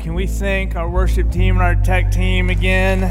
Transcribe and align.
Can 0.00 0.14
we 0.14 0.26
thank 0.26 0.76
our 0.76 0.88
worship 0.88 1.30
team 1.30 1.56
and 1.56 1.62
our 1.62 1.74
tech 1.74 2.10
team 2.10 2.48
again? 2.48 3.02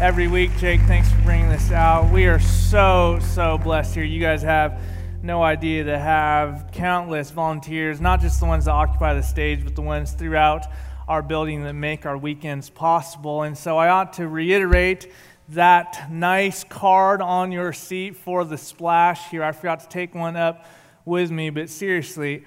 Every 0.00 0.28
week, 0.28 0.56
Jake, 0.56 0.80
thanks 0.82 1.10
for 1.10 1.20
bringing 1.22 1.48
this 1.48 1.72
out. 1.72 2.12
We 2.12 2.26
are 2.26 2.38
so, 2.38 3.18
so 3.34 3.58
blessed 3.58 3.96
here. 3.96 4.04
You 4.04 4.20
guys 4.20 4.40
have 4.42 4.80
no 5.24 5.42
idea 5.42 5.82
to 5.82 5.98
have 5.98 6.70
countless 6.72 7.32
volunteers, 7.32 8.00
not 8.00 8.20
just 8.20 8.38
the 8.38 8.46
ones 8.46 8.66
that 8.66 8.70
occupy 8.70 9.14
the 9.14 9.22
stage, 9.22 9.64
but 9.64 9.74
the 9.74 9.82
ones 9.82 10.12
throughout 10.12 10.66
our 11.08 11.22
building 11.22 11.64
that 11.64 11.72
make 11.72 12.06
our 12.06 12.16
weekends 12.16 12.70
possible. 12.70 13.42
And 13.42 13.58
so 13.58 13.76
I 13.76 13.88
ought 13.88 14.12
to 14.12 14.28
reiterate 14.28 15.12
that 15.48 16.08
nice 16.08 16.62
card 16.62 17.20
on 17.20 17.50
your 17.50 17.72
seat 17.72 18.14
for 18.14 18.44
the 18.44 18.56
splash 18.56 19.28
here. 19.30 19.42
I 19.42 19.50
forgot 19.50 19.80
to 19.80 19.88
take 19.88 20.14
one 20.14 20.36
up 20.36 20.66
with 21.04 21.32
me, 21.32 21.50
but 21.50 21.68
seriously, 21.68 22.44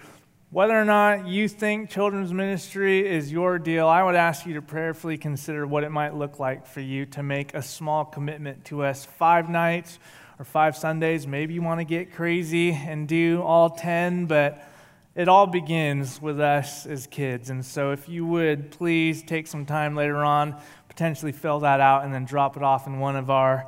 whether 0.52 0.79
or 0.79 0.86
not 0.86 1.27
you 1.27 1.47
think 1.47 1.91
children's 1.91 2.34
ministry 2.34 3.07
is 3.07 3.32
your 3.32 3.59
deal, 3.59 3.88
I 3.88 4.02
would 4.02 4.15
ask 4.15 4.47
you 4.47 4.55
to 4.55 4.64
prayerfully 4.64 5.15
consider 5.15 5.68
what 5.68 5.83
it 5.83 5.92
might 5.92 6.15
look 6.15 6.39
like 6.39 6.65
for 6.65 6.82
you 6.82 7.06
to 7.07 7.21
make 7.21 7.54
a 7.54 7.61
small 7.61 8.04
commitment 8.04 8.65
to 8.65 8.83
us 8.83 9.06
five 9.06 9.47
nights 9.47 10.00
or 10.39 10.46
five 10.46 10.75
Sundays. 10.75 11.28
Maybe 11.28 11.54
you 11.54 11.61
want 11.61 11.82
to 11.82 11.86
get 11.86 12.14
crazy 12.14 12.71
and 12.71 13.07
do 13.07 13.43
all 13.43 13.70
10, 13.70 14.25
but 14.25 14.68
it 15.14 15.28
all 15.28 15.46
begins 15.46 16.20
with 16.20 16.39
us 16.39 16.87
as 16.87 17.06
kids. 17.06 17.51
And 17.51 17.64
so 17.64 17.92
if 17.92 18.09
you 18.09 18.25
would 18.25 18.71
please 18.71 19.21
take 19.21 19.45
some 19.45 19.68
time 19.68 19.95
later 19.95 20.18
on, 20.18 20.56
potentially 20.87 21.31
fill 21.31 21.59
that 21.59 21.79
out, 21.79 22.06
and 22.06 22.11
then 22.11 22.25
drop 22.25 22.57
it 22.57 22.64
off 22.64 22.87
in 22.87 22.97
one 22.97 23.15
of 23.15 23.29
our 23.29 23.68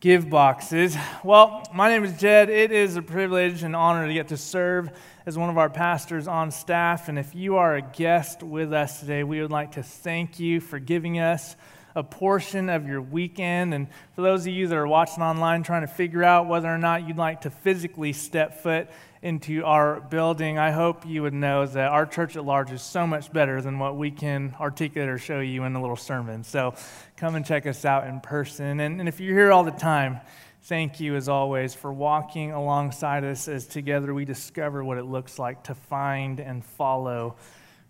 give 0.00 0.28
boxes. 0.30 0.96
Well, 1.24 1.64
my 1.74 1.88
name 1.88 2.04
is 2.04 2.20
Jed. 2.20 2.50
It 2.50 2.70
is 2.70 2.96
a 2.96 3.02
privilege 3.02 3.62
and 3.62 3.74
honor 3.74 4.06
to 4.06 4.12
get 4.14 4.28
to 4.28 4.36
serve 4.36 4.90
as 5.28 5.36
one 5.36 5.50
of 5.50 5.58
our 5.58 5.68
pastors 5.68 6.26
on 6.26 6.50
staff. 6.50 7.10
And 7.10 7.18
if 7.18 7.34
you 7.34 7.56
are 7.56 7.76
a 7.76 7.82
guest 7.82 8.42
with 8.42 8.72
us 8.72 9.00
today, 9.00 9.24
we 9.24 9.42
would 9.42 9.50
like 9.50 9.72
to 9.72 9.82
thank 9.82 10.40
you 10.40 10.58
for 10.58 10.78
giving 10.78 11.18
us 11.18 11.54
a 11.94 12.02
portion 12.02 12.70
of 12.70 12.88
your 12.88 13.02
weekend. 13.02 13.74
And 13.74 13.88
for 14.14 14.22
those 14.22 14.46
of 14.46 14.54
you 14.54 14.68
that 14.68 14.74
are 14.74 14.86
watching 14.86 15.22
online 15.22 15.64
trying 15.64 15.82
to 15.82 15.86
figure 15.86 16.24
out 16.24 16.48
whether 16.48 16.66
or 16.66 16.78
not 16.78 17.06
you'd 17.06 17.18
like 17.18 17.42
to 17.42 17.50
physically 17.50 18.14
step 18.14 18.62
foot 18.62 18.88
into 19.20 19.66
our 19.66 20.00
building, 20.00 20.56
I 20.56 20.70
hope 20.70 21.04
you 21.04 21.20
would 21.24 21.34
know 21.34 21.66
that 21.66 21.88
our 21.88 22.06
church 22.06 22.34
at 22.34 22.46
large 22.46 22.70
is 22.70 22.80
so 22.80 23.06
much 23.06 23.30
better 23.30 23.60
than 23.60 23.78
what 23.78 23.98
we 23.98 24.10
can 24.10 24.54
articulate 24.58 25.10
or 25.10 25.18
show 25.18 25.40
you 25.40 25.64
in 25.64 25.76
a 25.76 25.80
little 25.82 25.96
sermon. 25.96 26.42
So 26.42 26.74
come 27.18 27.34
and 27.34 27.44
check 27.44 27.66
us 27.66 27.84
out 27.84 28.06
in 28.06 28.20
person. 28.20 28.80
And, 28.80 28.98
and 28.98 29.06
if 29.06 29.20
you're 29.20 29.36
here 29.36 29.52
all 29.52 29.64
the 29.64 29.72
time, 29.72 30.22
thank 30.62 31.00
you 31.00 31.16
as 31.16 31.28
always 31.28 31.74
for 31.74 31.92
walking 31.92 32.52
alongside 32.52 33.24
us 33.24 33.48
as 33.48 33.66
together 33.66 34.12
we 34.12 34.24
discover 34.24 34.84
what 34.84 34.98
it 34.98 35.04
looks 35.04 35.38
like 35.38 35.62
to 35.64 35.74
find 35.74 36.40
and 36.40 36.64
follow 36.64 37.36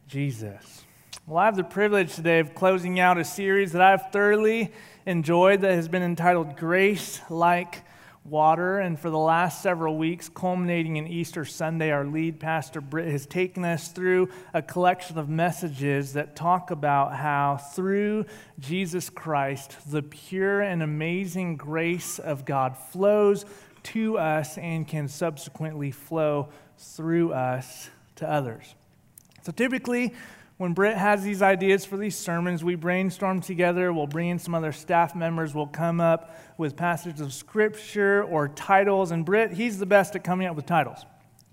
Jesus. 0.07 0.85
Well, 1.27 1.39
I 1.39 1.45
have 1.45 1.57
the 1.57 1.65
privilege 1.65 2.15
today 2.15 2.39
of 2.39 2.55
closing 2.55 3.01
out 3.01 3.19
a 3.19 3.25
series 3.25 3.73
that 3.73 3.83
I've 3.83 4.11
thoroughly 4.13 4.73
enjoyed 5.05 5.61
that 5.61 5.73
has 5.73 5.89
been 5.89 6.03
entitled 6.03 6.57
Grace 6.57 7.21
Like 7.29 7.85
water. 8.31 8.79
And 8.79 8.99
for 8.99 9.11
the 9.11 9.19
last 9.19 9.63
several 9.63 9.97
weeks, 9.97 10.29
culminating 10.29 10.97
in 10.97 11.07
Easter 11.07 11.45
Sunday, 11.45 11.91
our 11.91 12.05
lead 12.05 12.41
pastor, 12.41 12.81
Britt, 12.81 13.09
has 13.09 13.27
taken 13.27 13.65
us 13.65 13.89
through 13.89 14.29
a 14.55 14.63
collection 14.63 15.19
of 15.19 15.29
messages 15.29 16.13
that 16.15 16.37
talk 16.37 16.71
about 16.71 17.15
how 17.15 17.57
through 17.57 18.27
Jesus 18.59 19.11
Christ, 19.11 19.77
the 19.91 20.03
pure 20.03 20.61
and 20.61 20.83
amazing 20.83 21.57
grace 21.57 22.19
of 22.19 22.45
God 22.45 22.77
flows 22.77 23.45
to 23.85 24.19
us 24.19 24.59
and 24.59 24.87
can 24.87 25.09
subsequently 25.09 25.91
flow 25.91 26.49
through 26.77 27.33
us 27.33 27.91
to 28.17 28.29
others. 28.29 28.75
So 29.43 29.53
typically, 29.53 30.15
when 30.59 30.75
Britt 30.75 30.97
has 30.97 31.23
these 31.23 31.41
ideas 31.41 31.85
for 31.85 31.97
these 31.97 32.17
sermons, 32.17 32.65
we 32.65 32.75
brainstorm 32.75 33.41
together. 33.41 33.93
We'll 33.93 34.09
bring 34.09 34.29
in 34.29 34.39
some 34.41 34.57
other 34.57 34.73
staff 34.73 35.15
members. 35.15 35.55
We'll 35.55 35.69
come 35.69 36.01
up 36.01 36.37
with 36.59 36.77
passages 36.77 37.21
of 37.21 37.33
scripture 37.33 38.25
or 38.25 38.49
titles. 38.49 39.13
And 39.13 39.25
Britt, 39.25 39.53
he's 39.53 39.79
the 39.79 39.87
best 39.87 40.17
at 40.17 40.25
coming 40.25 40.49
up 40.49 40.57
with 40.57 40.67
titles. 40.67 41.07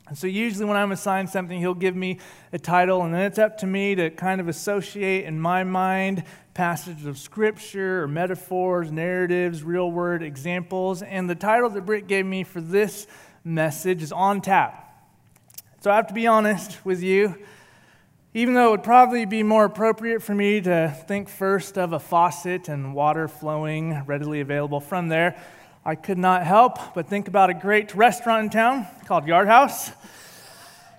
And 0.08 0.18
so 0.18 0.26
usually 0.26 0.66
when 0.66 0.76
I'm 0.76 0.92
assigned 0.92 1.30
something, 1.30 1.60
he'll 1.60 1.76
give 1.76 1.96
me 1.96 2.20
a 2.54 2.60
title, 2.60 3.02
and 3.02 3.14
then 3.14 3.22
it's 3.22 3.40
up 3.40 3.58
to 3.60 3.68
me 3.68 3.96
to 3.96 4.12
kind 4.12 4.40
of 4.40 4.48
associate 4.48 5.26
in 5.26 5.40
my 5.40 5.64
mind 5.64 6.24
passages 6.54 7.06
of 7.06 7.18
scripture 7.18 8.04
or 8.04 8.08
metaphors, 8.08 8.92
narratives, 8.92 9.64
real 9.64 9.92
word 9.92 10.22
examples. 10.22 11.02
And 11.02 11.30
the 11.30 11.36
title 11.36 11.70
that 11.72 11.86
Britt 11.86 12.08
gave 12.08 12.26
me 12.26 12.44
for 12.44 12.62
this 12.62 13.08
message 13.44 14.04
is 14.04 14.12
On 14.12 14.42
Tap. 14.42 14.82
So 15.82 15.92
I 15.92 15.96
have 15.96 16.08
to 16.08 16.14
be 16.14 16.28
honest 16.28 16.84
with 16.86 17.04
you 17.04 17.36
even 18.36 18.54
though 18.54 18.68
it 18.68 18.72
would 18.72 18.84
probably 18.84 19.26
be 19.26 19.44
more 19.44 19.64
appropriate 19.64 20.22
for 20.22 20.36
me 20.36 20.60
to 20.60 20.94
think 21.08 21.30
first 21.30 21.78
of 21.78 21.94
a 21.94 22.00
faucet 22.00 22.68
and 22.68 22.94
water 22.94 23.30
flowing 23.30 24.04
readily 24.08 24.42
available 24.42 24.82
from 24.82 25.08
there, 25.08 25.42
I 25.86 25.96
could 25.96 26.18
not 26.18 26.44
help 26.44 26.94
but 26.94 27.08
think 27.08 27.30
about 27.30 27.50
a 27.50 27.54
great 27.54 27.96
restaurant 27.96 28.44
in 28.44 28.50
town 28.50 28.88
called 29.06 29.26
Yard 29.26 29.48
House. 29.48 29.90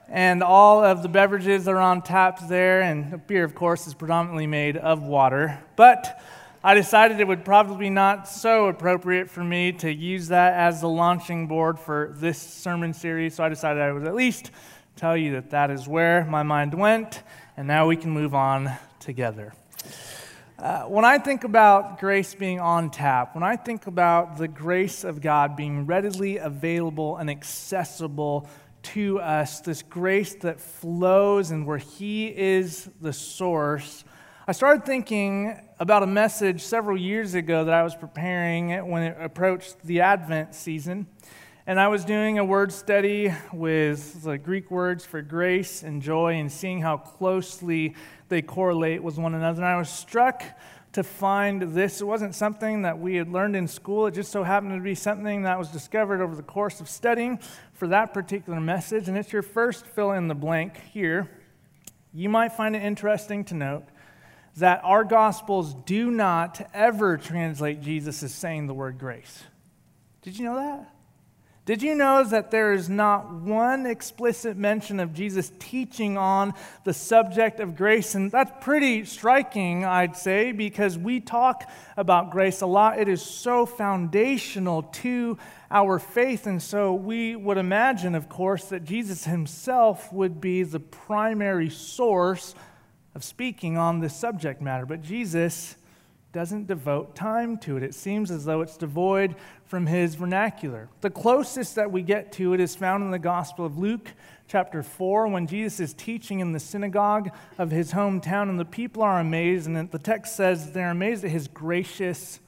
And 0.08 0.42
all 0.42 0.82
of 0.82 1.02
the 1.02 1.10
beverages 1.10 1.68
are 1.68 1.76
on 1.76 2.00
tap 2.00 2.48
there, 2.48 2.80
and 2.80 3.26
beer, 3.26 3.44
of 3.44 3.54
course, 3.54 3.86
is 3.86 3.92
predominantly 3.92 4.46
made 4.46 4.78
of 4.78 5.02
water. 5.02 5.58
But 5.74 6.18
I 6.64 6.72
decided 6.72 7.20
it 7.20 7.28
would 7.28 7.44
probably 7.44 7.90
not 7.90 8.26
so 8.28 8.68
appropriate 8.68 9.28
for 9.28 9.44
me 9.44 9.72
to 9.72 9.92
use 9.92 10.28
that 10.28 10.54
as 10.54 10.80
the 10.80 10.88
launching 10.88 11.48
board 11.48 11.78
for 11.78 12.14
this 12.16 12.40
sermon 12.40 12.94
series, 12.94 13.34
so 13.34 13.44
I 13.44 13.50
decided 13.50 13.82
I 13.82 13.92
would 13.92 14.06
at 14.06 14.14
least 14.14 14.52
tell 14.96 15.14
you 15.14 15.32
that 15.32 15.50
that 15.50 15.70
is 15.70 15.86
where 15.86 16.24
my 16.24 16.42
mind 16.42 16.72
went, 16.72 17.22
and 17.58 17.68
now 17.68 17.86
we 17.86 17.96
can 17.96 18.10
move 18.10 18.34
on 18.34 18.72
together. 18.98 19.52
Uh, 20.58 20.84
when 20.84 21.04
I 21.04 21.18
think 21.18 21.44
about 21.44 22.00
grace 22.00 22.34
being 22.34 22.60
on 22.60 22.90
tap, 22.90 23.34
when 23.34 23.44
I 23.44 23.56
think 23.56 23.86
about 23.86 24.38
the 24.38 24.48
grace 24.48 25.04
of 25.04 25.20
God 25.20 25.54
being 25.54 25.84
readily 25.84 26.38
available 26.38 27.18
and 27.18 27.28
accessible 27.28 28.48
to 28.94 29.20
us, 29.20 29.60
this 29.60 29.82
grace 29.82 30.34
that 30.36 30.62
flows 30.62 31.50
and 31.50 31.66
where 31.66 31.76
He 31.76 32.28
is 32.28 32.88
the 33.02 33.12
source, 33.12 34.02
I 34.48 34.52
started 34.52 34.86
thinking 34.86 35.60
about 35.78 36.04
a 36.04 36.06
message 36.06 36.62
several 36.62 36.96
years 36.96 37.34
ago 37.34 37.66
that 37.66 37.74
I 37.74 37.82
was 37.82 37.94
preparing 37.94 38.88
when 38.88 39.02
it 39.02 39.16
approached 39.20 39.82
the 39.82 40.00
Advent 40.00 40.54
season. 40.54 41.06
And 41.68 41.80
I 41.80 41.88
was 41.88 42.04
doing 42.04 42.38
a 42.38 42.44
word 42.44 42.70
study 42.70 43.34
with 43.52 44.22
the 44.22 44.38
Greek 44.38 44.70
words 44.70 45.04
for 45.04 45.20
grace 45.20 45.82
and 45.82 46.00
joy 46.00 46.34
and 46.34 46.52
seeing 46.52 46.80
how 46.80 46.96
closely 46.96 47.96
they 48.28 48.40
correlate 48.40 49.02
with 49.02 49.18
one 49.18 49.34
another. 49.34 49.62
And 49.62 49.66
I 49.66 49.76
was 49.76 49.88
struck 49.88 50.44
to 50.92 51.02
find 51.02 51.74
this. 51.74 52.00
It 52.00 52.04
wasn't 52.04 52.36
something 52.36 52.82
that 52.82 53.00
we 53.00 53.16
had 53.16 53.28
learned 53.28 53.56
in 53.56 53.66
school, 53.66 54.06
it 54.06 54.14
just 54.14 54.30
so 54.30 54.44
happened 54.44 54.76
to 54.76 54.80
be 54.80 54.94
something 54.94 55.42
that 55.42 55.58
was 55.58 55.68
discovered 55.68 56.20
over 56.20 56.36
the 56.36 56.42
course 56.44 56.80
of 56.80 56.88
studying 56.88 57.40
for 57.72 57.88
that 57.88 58.14
particular 58.14 58.60
message. 58.60 59.08
And 59.08 59.18
it's 59.18 59.32
your 59.32 59.42
first 59.42 59.86
fill 59.86 60.12
in 60.12 60.28
the 60.28 60.36
blank 60.36 60.80
here. 60.92 61.28
You 62.14 62.28
might 62.28 62.52
find 62.52 62.76
it 62.76 62.82
interesting 62.84 63.44
to 63.46 63.54
note 63.54 63.86
that 64.58 64.82
our 64.84 65.02
gospels 65.02 65.74
do 65.84 66.12
not 66.12 66.64
ever 66.72 67.16
translate 67.16 67.82
Jesus 67.82 68.22
as 68.22 68.32
saying 68.32 68.68
the 68.68 68.74
word 68.74 69.00
grace. 69.00 69.42
Did 70.22 70.38
you 70.38 70.44
know 70.44 70.54
that? 70.54 70.95
Did 71.66 71.82
you 71.82 71.96
know 71.96 72.22
that 72.22 72.52
there 72.52 72.72
is 72.72 72.88
not 72.88 73.32
one 73.32 73.86
explicit 73.86 74.56
mention 74.56 75.00
of 75.00 75.12
Jesus 75.12 75.50
teaching 75.58 76.16
on 76.16 76.54
the 76.84 76.94
subject 76.94 77.58
of 77.58 77.74
grace? 77.74 78.14
And 78.14 78.30
that's 78.30 78.52
pretty 78.60 79.04
striking, 79.04 79.84
I'd 79.84 80.16
say, 80.16 80.52
because 80.52 80.96
we 80.96 81.18
talk 81.18 81.68
about 81.96 82.30
grace 82.30 82.60
a 82.60 82.66
lot. 82.66 83.00
It 83.00 83.08
is 83.08 83.20
so 83.20 83.66
foundational 83.66 84.84
to 84.84 85.38
our 85.68 85.98
faith. 85.98 86.46
And 86.46 86.62
so 86.62 86.94
we 86.94 87.34
would 87.34 87.58
imagine, 87.58 88.14
of 88.14 88.28
course, 88.28 88.66
that 88.66 88.84
Jesus 88.84 89.24
himself 89.24 90.12
would 90.12 90.40
be 90.40 90.62
the 90.62 90.78
primary 90.78 91.68
source 91.68 92.54
of 93.16 93.24
speaking 93.24 93.76
on 93.76 93.98
this 93.98 94.14
subject 94.14 94.62
matter. 94.62 94.86
But 94.86 95.02
Jesus 95.02 95.74
doesn't 96.36 96.66
devote 96.66 97.16
time 97.16 97.56
to 97.56 97.78
it. 97.78 97.82
It 97.82 97.94
seems 97.94 98.30
as 98.30 98.44
though 98.44 98.60
it's 98.60 98.76
devoid 98.76 99.34
from 99.66 99.86
his 99.86 100.14
vernacular. 100.14 100.88
The 101.00 101.10
closest 101.10 101.74
that 101.74 101.90
we 101.90 102.02
get 102.02 102.32
to 102.32 102.54
it 102.54 102.60
is 102.60 102.76
found 102.76 103.02
in 103.02 103.10
the 103.10 103.18
Gospel 103.18 103.66
of 103.66 103.78
Luke, 103.78 104.12
chapter 104.48 104.82
4, 104.82 105.28
when 105.28 105.46
Jesus 105.46 105.80
is 105.80 105.94
teaching 105.94 106.40
in 106.40 106.52
the 106.52 106.60
synagogue 106.60 107.30
of 107.58 107.70
his 107.70 107.92
hometown, 107.92 108.48
and 108.48 108.60
the 108.60 108.64
people 108.64 109.02
are 109.02 109.18
amazed, 109.18 109.66
and 109.66 109.90
the 109.90 109.98
text 109.98 110.36
says 110.36 110.72
they're 110.72 110.90
amazed 110.90 111.24
at 111.24 111.30
his 111.30 111.48
gracious 111.48 112.38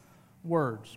words. 0.45 0.97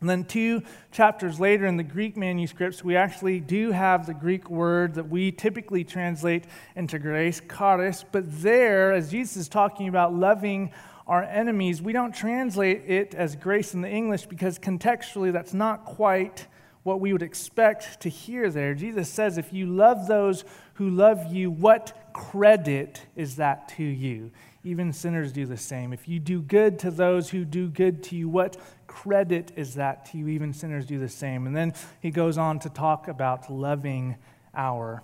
And 0.00 0.08
then, 0.08 0.24
two 0.24 0.62
chapters 0.92 1.40
later 1.40 1.66
in 1.66 1.76
the 1.76 1.82
Greek 1.82 2.16
manuscripts, 2.16 2.84
we 2.84 2.94
actually 2.94 3.40
do 3.40 3.72
have 3.72 4.06
the 4.06 4.14
Greek 4.14 4.48
word 4.48 4.94
that 4.94 5.08
we 5.08 5.32
typically 5.32 5.82
translate 5.82 6.44
into 6.76 7.00
grace, 7.00 7.42
charis. 7.48 8.04
But 8.12 8.22
there, 8.40 8.92
as 8.92 9.10
Jesus 9.10 9.36
is 9.36 9.48
talking 9.48 9.88
about 9.88 10.14
loving 10.14 10.70
our 11.08 11.22
enemies, 11.22 11.80
we 11.80 11.94
don't 11.94 12.14
translate 12.14 12.82
it 12.86 13.14
as 13.14 13.34
grace 13.34 13.72
in 13.72 13.80
the 13.80 13.88
English 13.88 14.26
because 14.26 14.58
contextually 14.58 15.32
that's 15.32 15.54
not 15.54 15.86
quite 15.86 16.46
what 16.82 17.00
we 17.00 17.12
would 17.12 17.22
expect 17.22 18.00
to 18.00 18.08
hear 18.10 18.50
there. 18.50 18.74
Jesus 18.74 19.08
says, 19.08 19.38
If 19.38 19.52
you 19.52 19.66
love 19.66 20.06
those 20.06 20.44
who 20.74 20.90
love 20.90 21.32
you, 21.32 21.50
what 21.50 22.12
credit 22.12 23.06
is 23.16 23.36
that 23.36 23.68
to 23.76 23.82
you? 23.82 24.30
Even 24.64 24.92
sinners 24.92 25.32
do 25.32 25.46
the 25.46 25.56
same. 25.56 25.92
If 25.92 26.08
you 26.08 26.20
do 26.20 26.42
good 26.42 26.78
to 26.80 26.90
those 26.90 27.30
who 27.30 27.44
do 27.44 27.68
good 27.68 28.02
to 28.04 28.16
you, 28.16 28.28
what 28.28 28.58
credit 28.86 29.52
is 29.56 29.74
that 29.74 30.04
to 30.06 30.18
you? 30.18 30.28
Even 30.28 30.52
sinners 30.52 30.84
do 30.84 30.98
the 30.98 31.08
same. 31.08 31.46
And 31.46 31.56
then 31.56 31.72
he 32.00 32.10
goes 32.10 32.36
on 32.36 32.58
to 32.60 32.68
talk 32.68 33.08
about 33.08 33.50
loving 33.50 34.16
our 34.54 35.02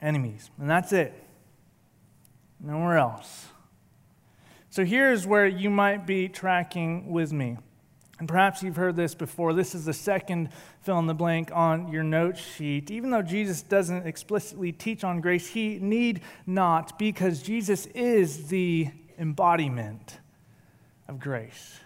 enemies. 0.00 0.50
And 0.58 0.70
that's 0.70 0.92
it. 0.92 1.12
Nowhere 2.60 2.96
else. 2.96 3.48
So 4.76 4.84
here's 4.84 5.26
where 5.26 5.46
you 5.46 5.70
might 5.70 6.06
be 6.06 6.28
tracking 6.28 7.10
with 7.10 7.32
me. 7.32 7.56
And 8.18 8.28
perhaps 8.28 8.62
you've 8.62 8.76
heard 8.76 8.94
this 8.94 9.14
before. 9.14 9.54
This 9.54 9.74
is 9.74 9.86
the 9.86 9.94
second 9.94 10.50
fill 10.82 10.98
in 10.98 11.06
the 11.06 11.14
blank 11.14 11.50
on 11.50 11.90
your 11.90 12.02
note 12.02 12.36
sheet. 12.36 12.90
Even 12.90 13.08
though 13.08 13.22
Jesus 13.22 13.62
doesn't 13.62 14.06
explicitly 14.06 14.72
teach 14.72 15.02
on 15.02 15.22
grace, 15.22 15.46
he 15.46 15.78
need 15.78 16.20
not 16.46 16.98
because 16.98 17.40
Jesus 17.40 17.86
is 17.94 18.48
the 18.48 18.90
embodiment 19.18 20.18
of 21.08 21.20
grace. 21.20 21.80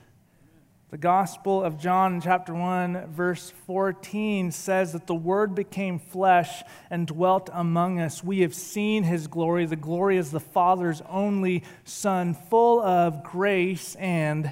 The 0.90 0.98
Gospel 0.98 1.62
of 1.62 1.78
John, 1.78 2.20
chapter 2.20 2.52
1, 2.52 3.12
verse 3.12 3.52
14, 3.68 4.50
says 4.50 4.92
that 4.92 5.06
the 5.06 5.14
Word 5.14 5.54
became 5.54 6.00
flesh 6.00 6.64
and 6.90 7.06
dwelt 7.06 7.48
among 7.52 8.00
us. 8.00 8.24
We 8.24 8.40
have 8.40 8.56
seen 8.56 9.04
his 9.04 9.28
glory. 9.28 9.66
The 9.66 9.76
glory 9.76 10.16
is 10.16 10.32
the 10.32 10.40
Father's 10.40 11.00
only 11.08 11.62
Son, 11.84 12.34
full 12.34 12.80
of 12.80 13.22
grace 13.22 13.94
and 14.00 14.50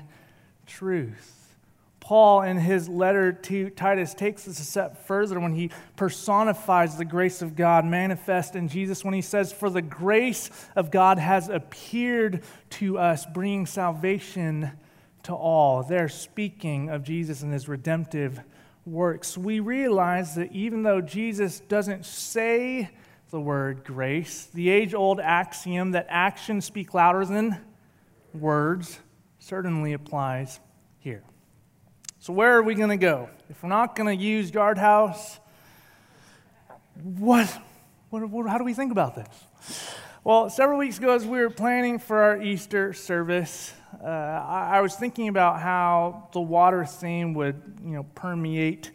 truth. 0.65 1.57
Paul, 1.99 2.43
in 2.43 2.57
his 2.57 2.89
letter 2.89 3.33
to 3.33 3.71
Titus, 3.71 4.15
takes 4.15 4.45
this 4.45 4.61
a 4.61 4.65
step 4.65 5.07
further 5.09 5.41
when 5.41 5.55
he 5.55 5.73
personifies 5.97 6.97
the 6.97 7.05
grace 7.05 7.43
of 7.43 7.57
God 7.57 7.85
manifest 7.85 8.55
in 8.55 8.69
Jesus 8.69 9.05
when 9.05 9.13
he 9.13 9.23
says, 9.23 9.53
For 9.53 9.71
the 9.71 9.83
grace 9.83 10.51
of 10.77 10.93
God 10.93 11.19
has 11.19 11.49
appeared 11.49 12.45
to 12.71 12.97
us, 12.97 13.27
bringing 13.27 13.67
salvation 13.67 14.71
to 15.29 15.35
all. 15.35 15.83
They're 15.83 16.09
speaking 16.09 16.89
of 16.89 17.03
Jesus 17.03 17.43
and 17.43 17.53
his 17.53 17.69
redemptive 17.69 18.41
works. 18.87 19.37
We 19.37 19.61
realize 19.61 20.35
that 20.37 20.53
even 20.53 20.85
though 20.85 21.03
Jesus 21.03 21.61
doesn't 21.61 22.07
say 22.07 22.89
the 23.29 23.39
word 23.39 23.85
grace, 23.85 24.49
the 24.55 24.71
age 24.71 24.95
old 24.95 25.21
axiom 25.21 25.91
that 25.91 26.07
actions 26.09 26.65
speak 26.65 26.95
louder 26.95 27.27
than 27.27 27.61
words 28.33 29.01
certainly 29.39 29.93
applies 29.93 30.61
here. 30.99 31.23
So, 32.21 32.33
where 32.33 32.57
are 32.57 32.63
we 32.63 32.75
going 32.75 32.89
to 32.89 32.97
go? 32.97 33.29
If 33.51 33.63
we're 33.63 33.69
not 33.69 33.97
going 33.97 34.17
to 34.17 34.25
use 34.25 34.51
Yard 34.51 34.79
House, 34.79 35.39
what, 37.03 37.55
what, 38.09 38.31
what, 38.31 38.49
how 38.49 38.57
do 38.57 38.65
we 38.65 38.73
think 38.73 38.93
about 38.93 39.15
this? 39.15 39.93
Well, 40.25 40.49
several 40.49 40.79
weeks 40.79 40.97
ago, 40.97 41.15
as 41.15 41.27
we 41.27 41.39
were 41.39 41.51
planning 41.51 41.99
for 41.99 42.19
our 42.19 42.43
Easter 42.43 42.95
service, 42.95 43.75
uh, 44.03 44.07
I, 44.07 44.77
I 44.77 44.81
was 44.81 44.95
thinking 44.95 45.29
about 45.29 45.61
how 45.61 46.29
the 46.33 46.41
water 46.41 46.85
theme 46.85 47.35
would, 47.35 47.61
you 47.83 47.91
know, 47.91 48.05
permeate 48.15 48.91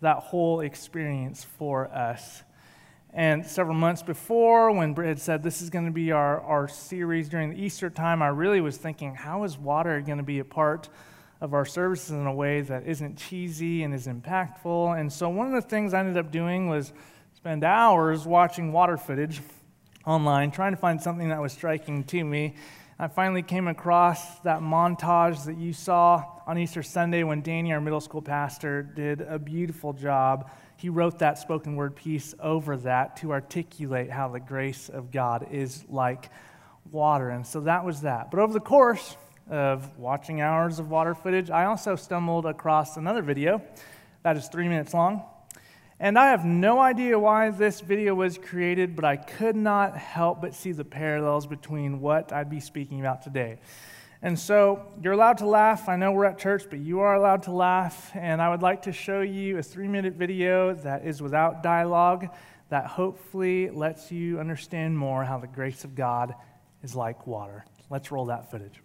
that 0.00 0.18
whole 0.18 0.60
experience 0.60 1.44
for 1.44 1.88
us. 1.88 2.42
And 3.12 3.46
several 3.46 3.76
months 3.76 4.02
before, 4.02 4.72
when 4.72 4.92
Britt 4.92 5.20
said 5.20 5.42
this 5.42 5.62
is 5.62 5.70
going 5.70 5.86
to 5.86 5.92
be 5.92 6.10
our, 6.10 6.40
our 6.40 6.66
series 6.66 7.28
during 7.28 7.50
the 7.50 7.62
Easter 7.62 7.88
time, 7.88 8.22
I 8.22 8.28
really 8.28 8.60
was 8.60 8.76
thinking, 8.76 9.14
how 9.14 9.44
is 9.44 9.56
water 9.56 10.00
going 10.00 10.18
to 10.18 10.24
be 10.24 10.40
a 10.40 10.44
part 10.44 10.88
of 11.40 11.54
our 11.54 11.64
services 11.64 12.10
in 12.10 12.26
a 12.26 12.32
way 12.32 12.60
that 12.62 12.86
isn't 12.86 13.16
cheesy 13.16 13.82
and 13.82 13.94
is 13.94 14.06
impactful. 14.06 14.98
And 14.98 15.12
so 15.12 15.28
one 15.28 15.54
of 15.54 15.62
the 15.62 15.68
things 15.68 15.94
I 15.94 16.00
ended 16.00 16.16
up 16.16 16.32
doing 16.32 16.68
was 16.68 16.92
spend 17.34 17.62
hours 17.62 18.26
watching 18.26 18.72
water 18.72 18.96
footage 18.96 19.42
online, 20.06 20.50
trying 20.50 20.72
to 20.72 20.78
find 20.78 21.00
something 21.00 21.28
that 21.28 21.40
was 21.40 21.52
striking 21.52 22.02
to 22.04 22.24
me. 22.24 22.54
I 22.96 23.08
finally 23.08 23.42
came 23.42 23.66
across 23.66 24.38
that 24.40 24.60
montage 24.60 25.46
that 25.46 25.58
you 25.58 25.72
saw 25.72 26.24
on 26.46 26.56
Easter 26.58 26.82
Sunday 26.84 27.24
when 27.24 27.42
Danny, 27.42 27.72
our 27.72 27.80
middle 27.80 28.00
school 28.00 28.22
pastor, 28.22 28.84
did 28.84 29.20
a 29.20 29.36
beautiful 29.36 29.92
job. 29.92 30.48
He 30.76 30.90
wrote 30.90 31.18
that 31.18 31.36
spoken 31.36 31.74
word 31.74 31.96
piece 31.96 32.36
over 32.38 32.76
that 32.78 33.16
to 33.16 33.32
articulate 33.32 34.10
how 34.10 34.28
the 34.28 34.38
grace 34.38 34.88
of 34.88 35.10
God 35.10 35.48
is 35.50 35.84
like 35.88 36.30
water. 36.92 37.30
And 37.30 37.44
so 37.44 37.62
that 37.62 37.84
was 37.84 38.02
that. 38.02 38.30
But 38.30 38.38
over 38.38 38.52
the 38.52 38.60
course 38.60 39.16
of 39.50 39.98
watching 39.98 40.40
hours 40.40 40.78
of 40.78 40.88
water 40.88 41.16
footage, 41.16 41.50
I 41.50 41.64
also 41.64 41.96
stumbled 41.96 42.46
across 42.46 42.96
another 42.96 43.22
video 43.22 43.60
that 44.22 44.36
is 44.36 44.46
three 44.46 44.68
minutes 44.68 44.94
long. 44.94 45.24
And 46.04 46.18
I 46.18 46.26
have 46.26 46.44
no 46.44 46.80
idea 46.80 47.18
why 47.18 47.48
this 47.48 47.80
video 47.80 48.14
was 48.14 48.36
created, 48.36 48.94
but 48.94 49.06
I 49.06 49.16
could 49.16 49.56
not 49.56 49.96
help 49.96 50.42
but 50.42 50.54
see 50.54 50.70
the 50.70 50.84
parallels 50.84 51.46
between 51.46 51.98
what 51.98 52.30
I'd 52.30 52.50
be 52.50 52.60
speaking 52.60 53.00
about 53.00 53.22
today. 53.22 53.58
And 54.20 54.38
so 54.38 54.84
you're 55.00 55.14
allowed 55.14 55.38
to 55.38 55.46
laugh. 55.46 55.88
I 55.88 55.96
know 55.96 56.12
we're 56.12 56.26
at 56.26 56.38
church, 56.38 56.64
but 56.68 56.78
you 56.80 57.00
are 57.00 57.14
allowed 57.14 57.44
to 57.44 57.52
laugh. 57.52 58.10
And 58.14 58.42
I 58.42 58.50
would 58.50 58.60
like 58.60 58.82
to 58.82 58.92
show 58.92 59.22
you 59.22 59.56
a 59.56 59.62
three 59.62 59.88
minute 59.88 60.12
video 60.12 60.74
that 60.74 61.06
is 61.06 61.22
without 61.22 61.62
dialogue 61.62 62.28
that 62.68 62.84
hopefully 62.84 63.70
lets 63.70 64.12
you 64.12 64.38
understand 64.38 64.98
more 64.98 65.24
how 65.24 65.38
the 65.38 65.46
grace 65.46 65.84
of 65.84 65.94
God 65.94 66.34
is 66.82 66.94
like 66.94 67.26
water. 67.26 67.64
Let's 67.88 68.12
roll 68.12 68.26
that 68.26 68.50
footage. 68.50 68.83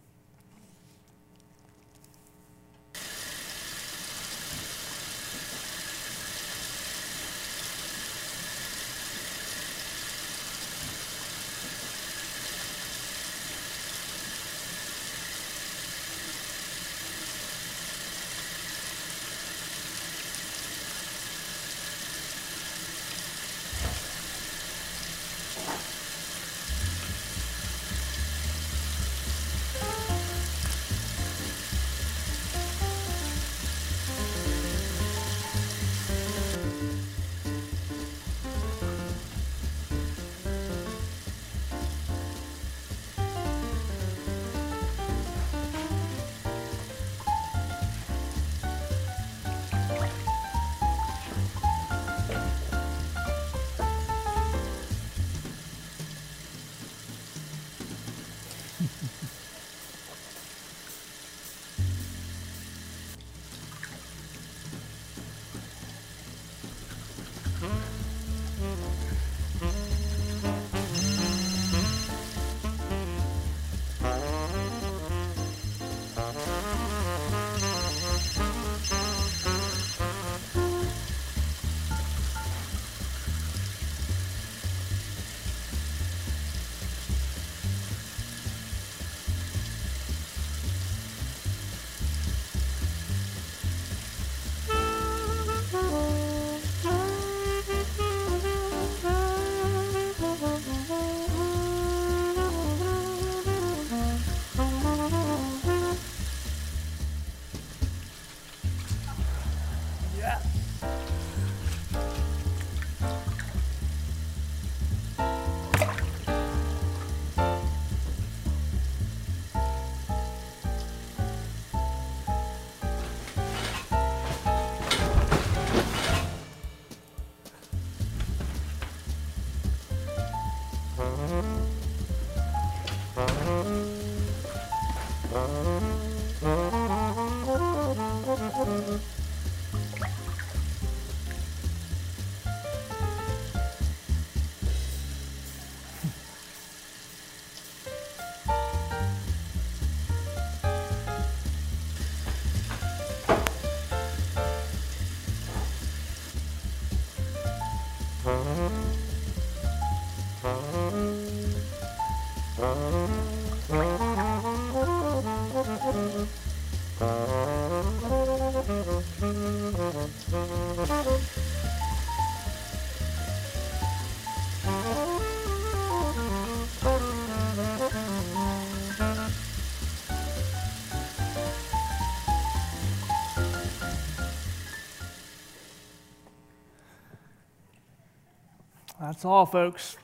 That's 189.00 189.24
all, 189.24 189.46
folks. 189.46 189.96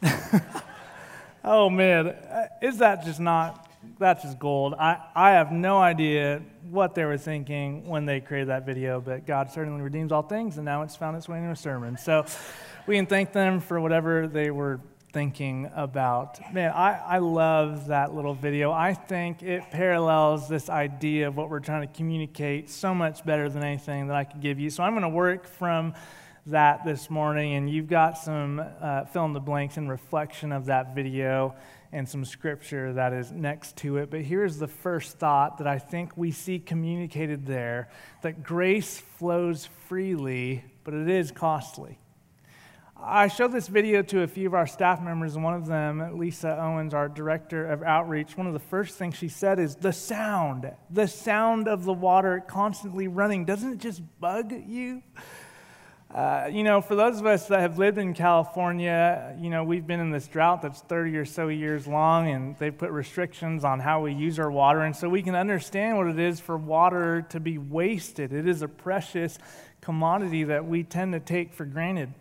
oh, 1.43 1.69
man. 1.69 2.07
Uh, 2.07 2.47
is 2.61 2.77
that 2.77 3.03
just 3.03 3.19
not, 3.19 3.69
that's 3.99 4.23
just 4.23 4.39
gold. 4.39 4.73
I, 4.75 4.99
I 5.13 5.31
have 5.31 5.51
no 5.51 5.79
idea 5.79 6.41
what 6.69 6.95
they 6.95 7.03
were 7.03 7.17
thinking 7.17 7.85
when 7.89 8.05
they 8.05 8.21
created 8.21 8.47
that 8.47 8.65
video, 8.65 9.01
but 9.01 9.27
God 9.27 9.51
certainly 9.51 9.81
redeems 9.81 10.13
all 10.13 10.21
things, 10.21 10.55
and 10.55 10.63
now 10.63 10.81
it's 10.81 10.95
found 10.95 11.17
its 11.17 11.27
way 11.27 11.39
into 11.39 11.51
a 11.51 11.55
sermon. 11.57 11.97
So 11.97 12.25
we 12.87 12.95
can 12.95 13.05
thank 13.05 13.33
them 13.33 13.59
for 13.59 13.81
whatever 13.81 14.29
they 14.29 14.49
were 14.49 14.79
thinking 15.11 15.69
about. 15.75 16.39
Man, 16.53 16.71
I, 16.71 16.93
I 16.93 17.17
love 17.17 17.87
that 17.87 18.15
little 18.15 18.33
video. 18.33 18.71
I 18.71 18.93
think 18.93 19.43
it 19.43 19.63
parallels 19.71 20.47
this 20.47 20.69
idea 20.69 21.27
of 21.27 21.35
what 21.35 21.49
we're 21.49 21.59
trying 21.59 21.85
to 21.85 21.93
communicate 21.93 22.69
so 22.69 22.95
much 22.95 23.25
better 23.25 23.49
than 23.49 23.61
anything 23.61 24.07
that 24.07 24.15
I 24.15 24.23
could 24.23 24.39
give 24.39 24.57
you. 24.57 24.69
So 24.69 24.83
I'm 24.83 24.93
going 24.93 25.03
to 25.03 25.09
work 25.09 25.47
from 25.47 25.93
that 26.47 26.85
this 26.85 27.09
morning, 27.09 27.53
and 27.53 27.69
you've 27.69 27.87
got 27.87 28.17
some 28.17 28.63
uh, 28.79 29.05
fill 29.05 29.25
in 29.25 29.33
the 29.33 29.39
blanks 29.39 29.77
and 29.77 29.89
reflection 29.89 30.51
of 30.51 30.65
that 30.65 30.93
video 30.93 31.55
and 31.91 32.07
some 32.07 32.23
scripture 32.23 32.93
that 32.93 33.13
is 33.13 33.31
next 33.31 33.77
to 33.77 33.97
it. 33.97 34.11
But 34.11 34.21
here's 34.21 34.57
the 34.57 34.67
first 34.67 35.17
thought 35.17 35.57
that 35.57 35.67
I 35.67 35.79
think 35.79 36.15
we 36.15 36.31
see 36.31 36.59
communicated 36.59 37.45
there 37.45 37.89
that 38.21 38.43
grace 38.43 38.99
flows 39.17 39.67
freely, 39.87 40.63
but 40.83 40.93
it 40.93 41.09
is 41.09 41.31
costly. 41.31 41.97
I 42.97 43.27
showed 43.27 43.51
this 43.51 43.67
video 43.67 44.01
to 44.03 44.21
a 44.21 44.27
few 44.27 44.47
of 44.47 44.53
our 44.53 44.67
staff 44.67 45.01
members, 45.01 45.35
and 45.35 45.43
one 45.43 45.53
of 45.53 45.65
them, 45.65 46.17
Lisa 46.17 46.57
Owens, 46.59 46.93
our 46.93 47.09
director 47.09 47.65
of 47.65 47.83
outreach, 47.83 48.37
one 48.37 48.47
of 48.47 48.53
the 48.53 48.59
first 48.59 48.97
things 48.97 49.15
she 49.15 49.29
said 49.29 49.59
is 49.59 49.75
the 49.75 49.91
sound, 49.91 50.71
the 50.89 51.07
sound 51.07 51.67
of 51.67 51.85
the 51.85 51.93
water 51.93 52.43
constantly 52.47 53.07
running. 53.07 53.45
Doesn't 53.45 53.73
it 53.73 53.79
just 53.79 54.01
bug 54.19 54.53
you? 54.67 55.01
Uh, 56.15 56.49
you 56.49 56.63
know, 56.63 56.79
for 56.79 56.95
those 56.95 57.19
of 57.19 57.25
us 57.25 57.49
that 57.49 57.59
have 57.59 57.77
lived 57.77 57.97
in 57.97 58.13
California, 58.13 59.35
you 59.37 59.49
know, 59.49 59.65
we've 59.65 59.85
been 59.85 59.99
in 59.99 60.11
this 60.11 60.29
drought 60.29 60.61
that's 60.61 60.79
30 60.79 61.17
or 61.17 61.25
so 61.25 61.49
years 61.49 61.87
long, 61.87 62.29
and 62.29 62.57
they've 62.57 62.77
put 62.77 62.89
restrictions 62.89 63.65
on 63.65 63.81
how 63.81 63.99
we 63.99 64.13
use 64.13 64.39
our 64.39 64.49
water. 64.49 64.79
And 64.79 64.95
so 64.95 65.09
we 65.09 65.21
can 65.21 65.35
understand 65.35 65.97
what 65.97 66.07
it 66.07 66.17
is 66.17 66.39
for 66.39 66.55
water 66.55 67.23
to 67.31 67.41
be 67.41 67.57
wasted. 67.57 68.31
It 68.31 68.47
is 68.47 68.61
a 68.61 68.69
precious 68.69 69.37
commodity 69.81 70.45
that 70.45 70.65
we 70.65 70.83
tend 70.83 71.11
to 71.11 71.19
take 71.19 71.53
for 71.53 71.65
granted. 71.65 72.13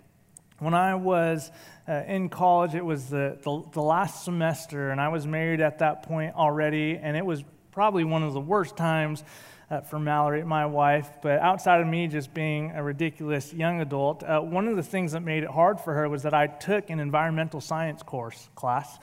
When 0.58 0.74
I 0.74 0.96
was 0.96 1.52
uh, 1.86 2.02
in 2.08 2.30
college, 2.30 2.74
it 2.74 2.84
was 2.84 3.10
the, 3.10 3.38
the, 3.44 3.62
the 3.74 3.82
last 3.82 4.24
semester, 4.24 4.90
and 4.90 5.00
I 5.00 5.06
was 5.06 5.24
married 5.24 5.60
at 5.60 5.78
that 5.78 6.02
point 6.02 6.34
already, 6.34 6.98
and 7.00 7.16
it 7.16 7.24
was 7.24 7.44
probably 7.70 8.02
one 8.02 8.24
of 8.24 8.32
the 8.32 8.40
worst 8.40 8.76
times 8.76 9.22
uh, 9.70 9.80
for 9.80 9.98
Mallory, 9.98 10.44
my 10.44 10.66
wife. 10.66 11.08
But 11.22 11.40
outside 11.40 11.80
of 11.80 11.86
me 11.86 12.06
just 12.06 12.34
being 12.34 12.72
a 12.72 12.82
ridiculous 12.82 13.52
young 13.52 13.80
adult, 13.80 14.22
uh, 14.22 14.40
one 14.40 14.68
of 14.68 14.76
the 14.76 14.82
things 14.82 15.12
that 15.12 15.20
made 15.20 15.42
it 15.42 15.50
hard 15.50 15.80
for 15.80 15.94
her 15.94 16.08
was 16.08 16.22
that 16.22 16.34
I 16.34 16.46
took 16.46 16.90
an 16.90 17.00
environmental 17.00 17.60
science 17.60 18.02
course 18.02 18.48
class. 18.54 18.98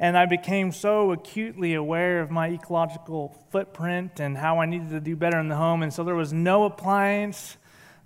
And 0.00 0.18
I 0.18 0.26
became 0.26 0.72
so 0.72 1.12
acutely 1.12 1.74
aware 1.74 2.20
of 2.20 2.30
my 2.30 2.48
ecological 2.48 3.40
footprint 3.50 4.18
and 4.18 4.36
how 4.36 4.58
I 4.58 4.66
needed 4.66 4.90
to 4.90 5.00
do 5.00 5.14
better 5.14 5.38
in 5.38 5.48
the 5.48 5.56
home. 5.56 5.82
And 5.82 5.92
so 5.92 6.02
there 6.02 6.16
was 6.16 6.32
no 6.32 6.64
appliance 6.64 7.56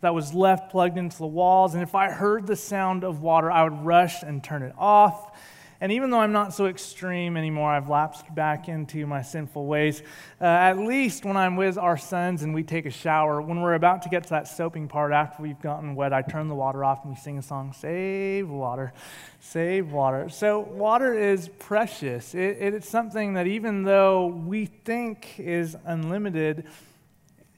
that 0.00 0.14
was 0.14 0.34
left 0.34 0.70
plugged 0.70 0.98
into 0.98 1.16
the 1.16 1.26
walls. 1.26 1.74
And 1.74 1.82
if 1.82 1.94
I 1.94 2.10
heard 2.10 2.46
the 2.46 2.56
sound 2.56 3.04
of 3.04 3.20
water, 3.20 3.50
I 3.50 3.64
would 3.64 3.84
rush 3.84 4.22
and 4.22 4.44
turn 4.44 4.62
it 4.62 4.74
off. 4.78 5.36
And 5.80 5.92
even 5.92 6.10
though 6.10 6.18
I'm 6.18 6.32
not 6.32 6.52
so 6.52 6.66
extreme 6.66 7.36
anymore, 7.36 7.70
I've 7.70 7.88
lapsed 7.88 8.34
back 8.34 8.68
into 8.68 9.06
my 9.06 9.22
sinful 9.22 9.64
ways. 9.64 10.02
Uh, 10.40 10.44
at 10.44 10.76
least 10.76 11.24
when 11.24 11.36
I'm 11.36 11.54
with 11.54 11.78
our 11.78 11.96
sons 11.96 12.42
and 12.42 12.52
we 12.52 12.64
take 12.64 12.84
a 12.84 12.90
shower, 12.90 13.40
when 13.40 13.60
we're 13.60 13.74
about 13.74 14.02
to 14.02 14.08
get 14.08 14.24
to 14.24 14.30
that 14.30 14.48
soaping 14.48 14.88
part 14.88 15.12
after 15.12 15.40
we've 15.40 15.60
gotten 15.60 15.94
wet, 15.94 16.12
I 16.12 16.22
turn 16.22 16.48
the 16.48 16.54
water 16.56 16.84
off 16.84 17.04
and 17.04 17.14
we 17.14 17.20
sing 17.20 17.38
a 17.38 17.42
song 17.42 17.72
Save 17.72 18.48
water, 18.50 18.92
save 19.38 19.92
water. 19.92 20.28
So, 20.28 20.58
water 20.58 21.14
is 21.14 21.48
precious. 21.60 22.34
It, 22.34 22.56
it's 22.60 22.88
something 22.88 23.34
that 23.34 23.46
even 23.46 23.84
though 23.84 24.26
we 24.26 24.66
think 24.66 25.38
is 25.38 25.76
unlimited, 25.84 26.64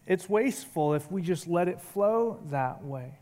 it's 0.07 0.29
wasteful 0.29 0.93
if 0.93 1.11
we 1.11 1.23
just 1.23 1.49
let 1.49 1.69
it 1.69 1.81
flow 1.81 2.39
that 2.51 2.85
way. 2.85 3.20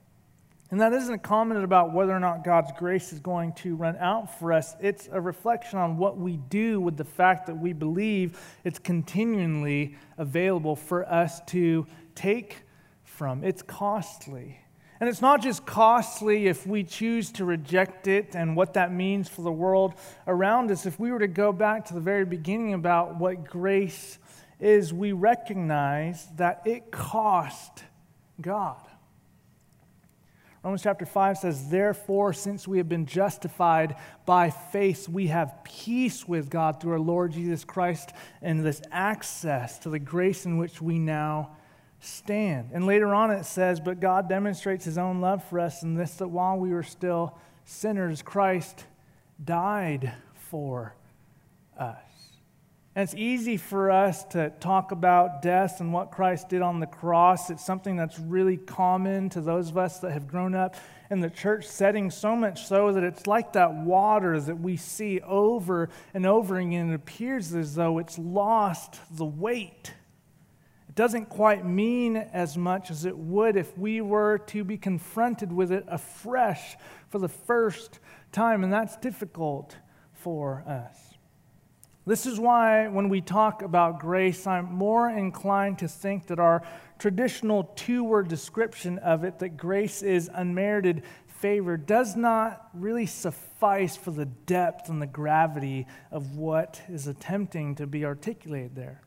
And 0.71 0.81
that 0.83 0.93
isn't 0.93 1.15
a 1.15 1.19
comment 1.19 1.65
about 1.65 1.95
whether 1.95 2.15
or 2.15 2.21
not 2.21 2.45
God's 2.45 2.71
grace 2.79 3.13
is 3.13 3.21
going 3.21 3.55
to 3.55 3.75
run 3.75 3.97
out 3.97 4.39
for 4.39 4.53
us. 4.53 4.77
It's 4.81 5.09
a 5.11 5.21
reflection 5.21 5.79
on 5.79 5.97
what 5.97 6.19
we 6.19 6.37
do 6.37 6.79
with 6.79 6.99
the 6.99 7.05
fact 7.05 7.47
that 7.47 7.55
we 7.55 7.73
believe 7.73 8.39
it's 8.65 8.79
continually 8.79 9.97
available 10.19 10.77
for 10.77 11.11
us 11.11 11.41
to 11.47 11.87
take 12.15 12.65
from. 13.03 13.43
It's 13.45 13.63
costly. 13.63 14.61
And 15.01 15.09
it's 15.09 15.23
not 15.23 15.41
just 15.41 15.65
costly 15.65 16.49
if 16.49 16.67
we 16.67 16.85
choose 16.85 17.31
to 17.33 17.47
reject 17.47 18.07
it 18.07 18.35
and 18.35 18.55
what 18.55 18.75
that 18.75 18.93
means 18.93 19.29
for 19.29 19.43
the 19.43 19.53
world 19.53 19.95
around 20.27 20.71
us. 20.71 20.85
If 20.85 21.01
we 21.01 21.13
were 21.13 21.21
to 21.21 21.29
go 21.29 21.51
back 21.51 21.87
to 21.87 21.95
the 21.95 22.01
very 22.01 22.25
beginning 22.27 22.75
about 22.75 23.17
what 23.17 23.45
grace 23.45 24.19
is, 24.61 24.93
we 24.93 25.13
recognize 25.13 26.27
that 26.37 26.63
it 26.67 26.91
cost 26.91 27.85
God. 28.41 28.88
Romans 30.69 30.83
chapter 30.83 31.07
5 31.07 31.39
says, 31.39 31.71
Therefore, 31.71 32.35
since 32.35 32.69
we 32.69 32.77
have 32.77 32.91
been 32.91 33.07
justified 33.07 33.97
by 34.27 34.51
faith, 34.51 35.09
we 35.09 35.29
have 35.29 35.65
peace 35.65 36.29
with 36.29 36.51
God 36.51 36.79
through 36.79 36.93
our 36.93 37.01
Lord 37.01 37.33
Jesus 37.33 37.65
Christ 37.65 38.13
and 38.43 38.63
this 38.63 38.83
access 38.93 39.79
to 39.79 39.89
the 39.89 39.99
grace 39.99 40.45
in 40.45 40.59
which 40.59 40.83
we 40.83 40.99
now 40.99 41.57
stand. 42.01 42.69
And 42.75 42.85
later 42.85 43.15
on 43.15 43.31
it 43.31 43.45
says, 43.47 43.81
But 43.81 43.99
God 43.99 44.29
demonstrates 44.29 44.85
his 44.85 44.99
own 44.99 45.23
love 45.23 45.43
for 45.43 45.59
us 45.59 45.83
in 45.83 45.95
this, 45.95 46.17
that 46.17 46.29
while 46.29 46.59
we 46.59 46.69
were 46.69 46.83
still 46.83 47.39
sinners, 47.65 48.21
Christ 48.21 48.85
died 49.43 50.13
for 50.35 50.95
us. 51.79 52.08
And 52.99 53.05
it's 53.05 53.15
easy 53.15 53.57
for 53.57 53.93
us 53.93 54.25
to 54.31 54.51
talk 54.59 54.91
about 54.91 55.41
death 55.41 55.81
and 55.81 55.93
what 55.93 56.11
Christ 56.11 56.49
did 56.49 56.63
on 56.63 56.81
the 56.81 56.87
cross. 56.89 57.49
It's 57.49 57.65
something 57.65 57.95
that's 57.95 58.19
really 58.19 58.57
common 58.57 59.29
to 59.29 59.41
those 59.41 59.69
of 59.69 59.79
us 59.79 60.01
that 60.01 60.11
have 60.11 60.27
grown 60.27 60.53
up 60.57 60.75
in 61.09 61.21
the 61.21 61.31
church 61.31 61.65
setting, 61.65 62.11
so 62.11 62.35
much 62.35 62.67
so 62.67 62.91
that 62.91 63.05
it's 63.05 63.29
like 63.29 63.53
that 63.53 63.73
water 63.73 64.41
that 64.41 64.59
we 64.59 64.77
see 64.77 65.21
over 65.21 65.91
and 66.13 66.27
over 66.27 66.59
again. 66.59 66.91
It 66.91 66.95
appears 66.95 67.55
as 67.55 67.77
though 67.77 67.99
it's 67.99 68.19
lost 68.19 68.99
the 69.17 69.25
weight. 69.25 69.95
It 70.89 70.97
doesn't 70.97 71.29
quite 71.29 71.65
mean 71.65 72.17
as 72.17 72.57
much 72.57 72.91
as 72.91 73.05
it 73.05 73.17
would 73.17 73.57
if 73.57 73.79
we 73.79 74.01
were 74.01 74.39
to 74.49 74.65
be 74.65 74.77
confronted 74.77 75.53
with 75.53 75.71
it 75.71 75.85
afresh 75.87 76.77
for 77.11 77.21
the 77.21 77.29
first 77.29 78.01
time, 78.33 78.65
and 78.65 78.73
that's 78.73 78.97
difficult 78.97 79.77
for 80.15 80.65
us. 80.67 81.18
This 82.09 82.25
is 82.25 82.41
why, 82.41 82.89
when 82.89 83.11
we 83.11 83.21
talk 83.21 83.61
about 83.61 84.01
grace, 84.01 84.47
I'm 84.47 84.73
more 84.73 85.11
inclined 85.11 85.81
to 85.81 85.89
think 85.89 86.29
that 86.29 86.39
our 86.39 86.63
traditional 86.99 87.65
two 87.77 88.03
word 88.03 88.29
description 88.29 88.97
of 89.01 89.25
it, 89.25 89.39
that 89.41 89.59
grace 89.59 90.01
is 90.01 90.31
unmerited 90.33 91.03
favor, 91.27 91.77
does 91.77 92.17
not 92.17 92.71
really 92.73 93.05
suffice 93.05 93.95
for 93.95 94.11
the 94.11 94.25
depth 94.25 94.89
and 94.89 95.03
the 95.03 95.07
gravity 95.07 95.87
of 96.11 96.35
what 96.39 96.81
is 96.89 97.09
attempting 97.09 97.75
to 97.75 97.87
be 97.87 98.07
articulated 98.07 98.75
there. 98.75 99.03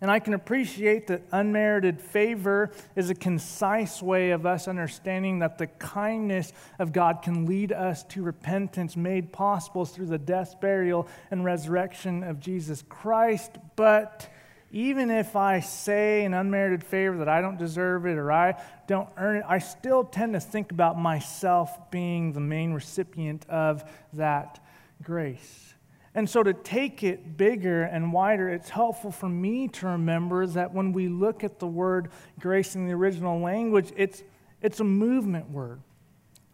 And 0.00 0.10
I 0.10 0.18
can 0.18 0.34
appreciate 0.34 1.06
that 1.06 1.22
unmerited 1.32 2.00
favor 2.00 2.70
is 2.94 3.10
a 3.10 3.14
concise 3.14 4.02
way 4.02 4.30
of 4.30 4.44
us 4.44 4.68
understanding 4.68 5.38
that 5.38 5.58
the 5.58 5.66
kindness 5.66 6.52
of 6.78 6.92
God 6.92 7.22
can 7.22 7.46
lead 7.46 7.72
us 7.72 8.02
to 8.04 8.22
repentance 8.22 8.96
made 8.96 9.32
possible 9.32 9.84
through 9.84 10.06
the 10.06 10.18
death, 10.18 10.60
burial, 10.60 11.08
and 11.30 11.44
resurrection 11.44 12.22
of 12.22 12.40
Jesus 12.40 12.82
Christ. 12.88 13.52
But 13.76 14.28
even 14.72 15.08
if 15.08 15.36
I 15.36 15.60
say 15.60 16.24
an 16.24 16.34
unmerited 16.34 16.82
favor 16.82 17.18
that 17.18 17.28
I 17.28 17.40
don't 17.40 17.58
deserve 17.58 18.06
it 18.06 18.18
or 18.18 18.32
I 18.32 18.60
don't 18.88 19.08
earn 19.16 19.36
it, 19.36 19.44
I 19.48 19.60
still 19.60 20.02
tend 20.02 20.32
to 20.32 20.40
think 20.40 20.72
about 20.72 20.98
myself 20.98 21.92
being 21.92 22.32
the 22.32 22.40
main 22.40 22.72
recipient 22.72 23.48
of 23.48 23.84
that 24.14 24.58
grace. 25.00 25.73
And 26.16 26.30
so, 26.30 26.44
to 26.44 26.52
take 26.52 27.02
it 27.02 27.36
bigger 27.36 27.82
and 27.82 28.12
wider, 28.12 28.48
it's 28.48 28.70
helpful 28.70 29.10
for 29.10 29.28
me 29.28 29.66
to 29.68 29.86
remember 29.86 30.46
that 30.46 30.72
when 30.72 30.92
we 30.92 31.08
look 31.08 31.42
at 31.42 31.58
the 31.58 31.66
word 31.66 32.10
grace 32.38 32.76
in 32.76 32.86
the 32.86 32.92
original 32.92 33.40
language, 33.40 33.92
it's, 33.96 34.22
it's 34.62 34.78
a 34.78 34.84
movement 34.84 35.50
word. 35.50 35.80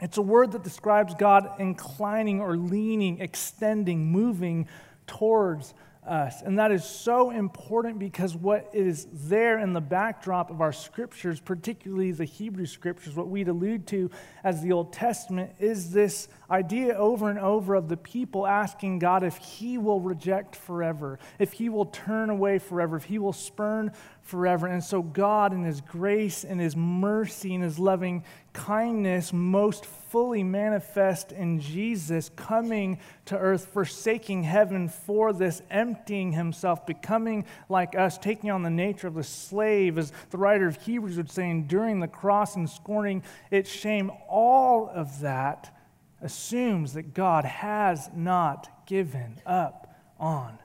It's 0.00 0.16
a 0.16 0.22
word 0.22 0.52
that 0.52 0.64
describes 0.64 1.14
God 1.14 1.46
inclining 1.58 2.40
or 2.40 2.56
leaning, 2.56 3.20
extending, 3.20 4.10
moving 4.10 4.66
towards 5.06 5.74
us. 6.06 6.42
And 6.42 6.58
that 6.58 6.72
is 6.72 6.84
so 6.84 7.30
important 7.30 7.98
because 7.98 8.34
what 8.34 8.70
is 8.72 9.06
there 9.12 9.58
in 9.58 9.72
the 9.72 9.80
backdrop 9.80 10.50
of 10.50 10.60
our 10.60 10.72
scriptures, 10.72 11.40
particularly 11.40 12.10
the 12.12 12.24
Hebrew 12.24 12.66
scriptures, 12.66 13.14
what 13.14 13.28
we'd 13.28 13.48
allude 13.48 13.86
to 13.88 14.10
as 14.42 14.62
the 14.62 14.72
Old 14.72 14.92
Testament, 14.92 15.52
is 15.58 15.92
this 15.92 16.28
idea 16.50 16.94
over 16.94 17.28
and 17.28 17.38
over 17.38 17.74
of 17.74 17.88
the 17.88 17.96
people 17.96 18.46
asking 18.46 18.98
God 18.98 19.22
if 19.22 19.36
He 19.36 19.76
will 19.76 20.00
reject 20.00 20.56
forever, 20.56 21.18
if 21.38 21.52
He 21.52 21.68
will 21.68 21.86
turn 21.86 22.30
away 22.30 22.58
forever, 22.58 22.96
if 22.96 23.04
He 23.04 23.18
will 23.18 23.34
spurn 23.34 23.92
forever. 24.22 24.66
And 24.66 24.82
so, 24.82 25.02
God, 25.02 25.52
in 25.52 25.64
His 25.64 25.80
grace 25.80 26.44
and 26.44 26.60
His 26.60 26.76
mercy 26.76 27.54
and 27.54 27.64
His 27.64 27.78
loving 27.78 28.24
kindness, 28.52 29.32
most 29.32 29.86
fully 29.86 30.42
manifest 30.42 31.32
in 31.32 31.60
Jesus 31.60 32.30
coming 32.36 32.98
to 33.26 33.38
earth, 33.38 33.66
forsaking 33.72 34.42
heaven 34.42 34.88
for 34.88 35.32
this, 35.32 35.62
emptying 35.70 36.32
Himself, 36.32 36.86
becoming 36.86 37.44
like 37.68 37.96
us, 37.96 38.18
taking 38.18 38.50
on 38.50 38.62
the 38.62 38.70
nature 38.70 39.06
of 39.06 39.16
a 39.16 39.24
slave, 39.24 39.98
as 39.98 40.12
the 40.30 40.38
writer 40.38 40.66
of 40.66 40.82
Hebrews 40.82 41.16
would 41.16 41.30
say, 41.30 41.48
enduring 41.48 42.00
the 42.00 42.08
cross 42.08 42.56
and 42.56 42.68
scorning 42.68 43.22
its 43.50 43.70
shame. 43.70 44.10
All 44.28 44.88
of 44.88 45.20
that 45.20 45.76
assumes 46.20 46.94
that 46.94 47.14
God 47.14 47.44
has 47.44 48.10
not 48.14 48.86
given 48.86 49.40
up 49.46 49.94
on 50.18 50.58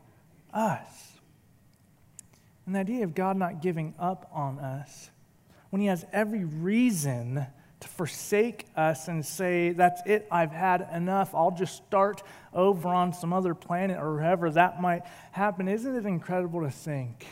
us. 0.53 1.04
And 2.65 2.75
the 2.75 2.79
idea 2.79 3.03
of 3.03 3.13
God 3.13 3.37
not 3.37 3.61
giving 3.61 3.93
up 3.99 4.29
on 4.33 4.59
us, 4.59 5.09
when 5.69 5.81
He 5.81 5.87
has 5.87 6.05
every 6.11 6.43
reason 6.43 7.45
to 7.79 7.87
forsake 7.87 8.65
us 8.75 9.07
and 9.07 9.25
say, 9.25 9.71
That's 9.71 10.01
it, 10.05 10.27
I've 10.31 10.51
had 10.51 10.87
enough, 10.93 11.35
I'll 11.35 11.51
just 11.51 11.75
start 11.75 12.23
over 12.53 12.87
on 12.89 13.13
some 13.13 13.33
other 13.33 13.53
planet 13.53 13.97
or 13.97 14.15
wherever 14.15 14.49
that 14.51 14.81
might 14.81 15.03
happen. 15.31 15.67
Isn't 15.67 15.95
it 15.95 16.05
incredible 16.05 16.61
to 16.61 16.71
think? 16.71 17.25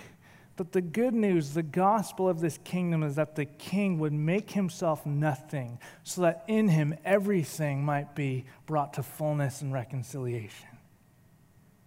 But 0.55 0.71
the 0.71 0.81
good 0.81 1.15
news, 1.15 1.55
the 1.55 1.63
gospel 1.63 2.29
of 2.29 2.39
this 2.39 2.59
kingdom 2.63 3.01
is 3.01 3.15
that 3.15 3.35
the 3.35 3.45
king 3.45 3.97
would 3.97 4.13
make 4.13 4.51
himself 4.51 5.03
nothing 5.03 5.79
so 6.03 6.21
that 6.21 6.43
in 6.47 6.67
him 6.67 6.93
everything 7.03 7.83
might 7.83 8.13
be 8.13 8.45
brought 8.67 8.93
to 8.93 9.03
fullness 9.03 9.63
and 9.63 9.73
reconciliation. 9.73 10.67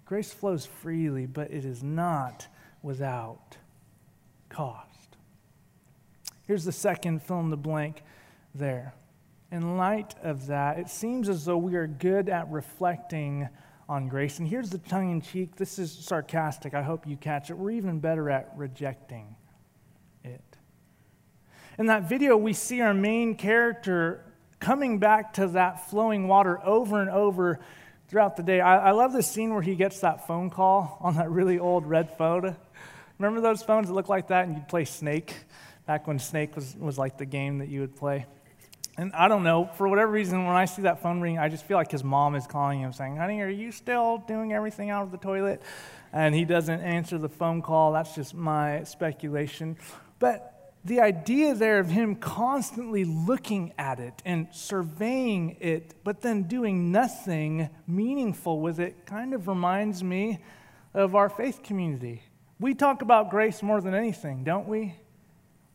Grace 0.05 0.33
flows 0.33 0.67
freely, 0.67 1.27
but 1.27 1.53
it 1.53 1.65
is 1.65 1.83
not 1.83 2.49
without 2.83 3.57
cost. 4.49 5.17
Here's 6.47 6.65
the 6.65 6.73
second 6.73 7.23
fill 7.23 7.41
in 7.41 7.51
the 7.51 7.57
blank 7.57 8.03
there. 8.55 8.95
In 9.51 9.77
light 9.77 10.15
of 10.23 10.47
that, 10.47 10.79
it 10.79 10.89
seems 10.89 11.29
as 11.29 11.45
though 11.45 11.59
we 11.59 11.77
are 11.77 11.87
good 11.87 12.29
at 12.29 12.51
reflecting 12.51 13.49
on 13.89 14.09
grace. 14.09 14.39
And 14.39 14.49
here's 14.49 14.71
the 14.71 14.79
tongue 14.79 15.11
in 15.11 15.21
cheek 15.21 15.57
this 15.57 15.79
is 15.79 15.93
sarcastic. 15.93 16.75
I 16.75 16.83
hope 16.83 17.07
you 17.07 17.17
catch 17.17 17.51
it. 17.51 17.55
We're 17.55 17.71
even 17.73 18.01
better 18.01 18.29
at 18.31 18.53
rejecting 18.57 19.37
it. 20.25 20.43
In 21.79 21.87
that 21.87 22.09
video, 22.09 22.37
we 22.37 22.53
see 22.53 22.81
our 22.81 22.95
main 22.95 23.37
character 23.37 24.25
coming 24.59 24.99
back 24.99 25.35
to 25.35 25.47
that 25.49 25.89
flowing 25.91 26.27
water 26.27 26.61
over 26.65 27.01
and 27.01 27.11
over 27.11 27.61
throughout 28.09 28.37
the 28.37 28.43
day. 28.43 28.61
I, 28.61 28.89
I 28.89 28.91
love 28.93 29.13
this 29.13 29.31
scene 29.31 29.53
where 29.53 29.63
he 29.63 29.75
gets 29.75 30.01
that 30.01 30.27
phone 30.27 30.51
call 30.51 30.99
on 31.01 31.17
that 31.17 31.31
really 31.31 31.59
old 31.59 31.87
red 31.87 32.17
phone. 32.17 32.57
Remember 33.19 33.41
those 33.41 33.63
phones 33.63 33.89
that 33.89 33.95
looked 33.95 34.09
like 34.09 34.29
that 34.29 34.47
and 34.47 34.57
you'd 34.57 34.69
play 34.69 34.85
Snake? 34.85 35.35
Back 35.87 36.07
when 36.07 36.19
Snake 36.19 36.55
was, 36.57 36.75
was 36.77 36.99
like 36.99 37.17
the 37.17 37.27
game 37.27 37.59
that 37.59 37.69
you 37.69 37.81
would 37.81 37.97
play. 37.97 38.27
And 38.99 39.13
I 39.13 39.29
don't 39.29 39.43
know, 39.43 39.69
for 39.77 39.89
whatever 39.89 40.11
reason, 40.11 40.47
when 40.47 40.57
I 40.57 40.65
see 40.65 40.83
that 40.83 41.03
phone 41.03 41.21
ring, 41.21 41.39
I 41.39 41.49
just 41.49 41.67
feel 41.67 41.77
like 41.77 41.91
his 41.91 42.03
mom 42.03 42.35
is 42.35 42.47
calling 42.47 42.81
him 42.81 42.93
saying, 42.93 43.17
Honey, 43.17 43.41
are 43.43 43.49
you 43.49 43.71
still 43.71 44.25
doing 44.27 44.53
everything 44.55 44.89
out 44.89 45.03
of 45.03 45.11
the 45.11 45.19
toilet? 45.19 45.61
And 46.13 46.35
he 46.35 46.47
doesn't 46.47 46.81
answer 46.81 47.19
the 47.19 47.29
phone 47.29 47.61
call. 47.61 47.93
That's 47.93 48.15
just 48.15 48.35
my 48.35 48.85
speculation. 48.85 49.77
But 50.19 50.56
the 50.87 51.01
idea 51.01 51.53
there 51.55 51.81
of 51.81 51.91
him 51.91 52.15
constantly 52.15 53.05
looking 53.05 53.73
at 53.77 53.99
it 53.99 54.23
and 54.25 54.47
surveying 54.53 55.57
it, 55.59 55.95
but 56.05 56.21
then 56.21 56.45
doing 56.45 56.93
nothing 56.93 57.69
meaningful 57.89 58.61
with 58.61 58.79
it, 58.79 59.05
kind 59.05 59.35
of 59.35 59.49
reminds 59.49 60.05
me 60.05 60.39
of 60.95 61.17
our 61.17 61.29
faith 61.29 61.65
community. 61.65 62.23
We 62.61 62.75
talk 62.75 63.03
about 63.03 63.31
grace 63.31 63.65
more 63.65 63.81
than 63.81 63.95
anything, 63.95 64.45
don't 64.45 64.69
we? 64.69 64.95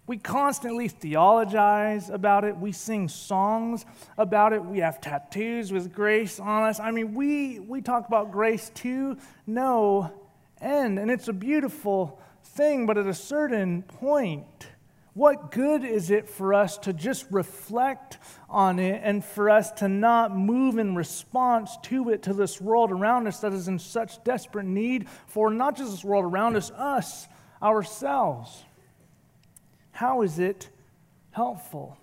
We 0.07 0.17
constantly 0.17 0.87
theologize 0.87 2.09
about 2.09 2.45
it. 2.45 2.55
We 2.57 2.71
sing 2.71 3.09
songs 3.09 3.85
about 4.17 4.53
it. 4.53 4.63
We 4.63 4.79
have 4.79 5.01
tattoos 5.01 5.73
with 5.73 5.93
grace 5.93 6.39
on 6.39 6.63
us. 6.63 6.79
I 6.79 6.91
mean, 6.91 7.13
we, 7.13 7.59
we 7.59 7.81
talk 7.81 8.07
about 8.07 8.31
grace 8.31 8.71
to 8.75 9.17
no 9.45 10.11
end. 10.61 10.99
And 10.99 11.11
it's 11.11 11.27
a 11.27 11.33
beautiful 11.33 12.19
thing, 12.43 12.85
but 12.85 12.97
at 12.97 13.07
a 13.07 13.13
certain 13.13 13.83
point, 13.83 14.70
what 15.13 15.51
good 15.51 15.83
is 15.83 16.09
it 16.09 16.29
for 16.29 16.53
us 16.53 16.77
to 16.79 16.93
just 16.93 17.25
reflect 17.31 18.17
on 18.49 18.79
it 18.79 19.01
and 19.03 19.23
for 19.23 19.49
us 19.49 19.71
to 19.73 19.89
not 19.89 20.35
move 20.35 20.77
in 20.77 20.95
response 20.95 21.77
to 21.83 22.09
it, 22.09 22.23
to 22.23 22.33
this 22.33 22.61
world 22.61 22.91
around 22.91 23.27
us 23.27 23.39
that 23.41 23.51
is 23.51 23.67
in 23.67 23.77
such 23.77 24.23
desperate 24.23 24.65
need 24.65 25.09
for 25.27 25.49
not 25.49 25.75
just 25.75 25.91
this 25.91 26.03
world 26.03 26.23
around 26.23 26.55
us, 26.55 26.71
us, 26.71 27.27
ourselves? 27.61 28.63
How 29.91 30.21
is 30.21 30.39
it 30.39 30.69
helpful? 31.31 31.97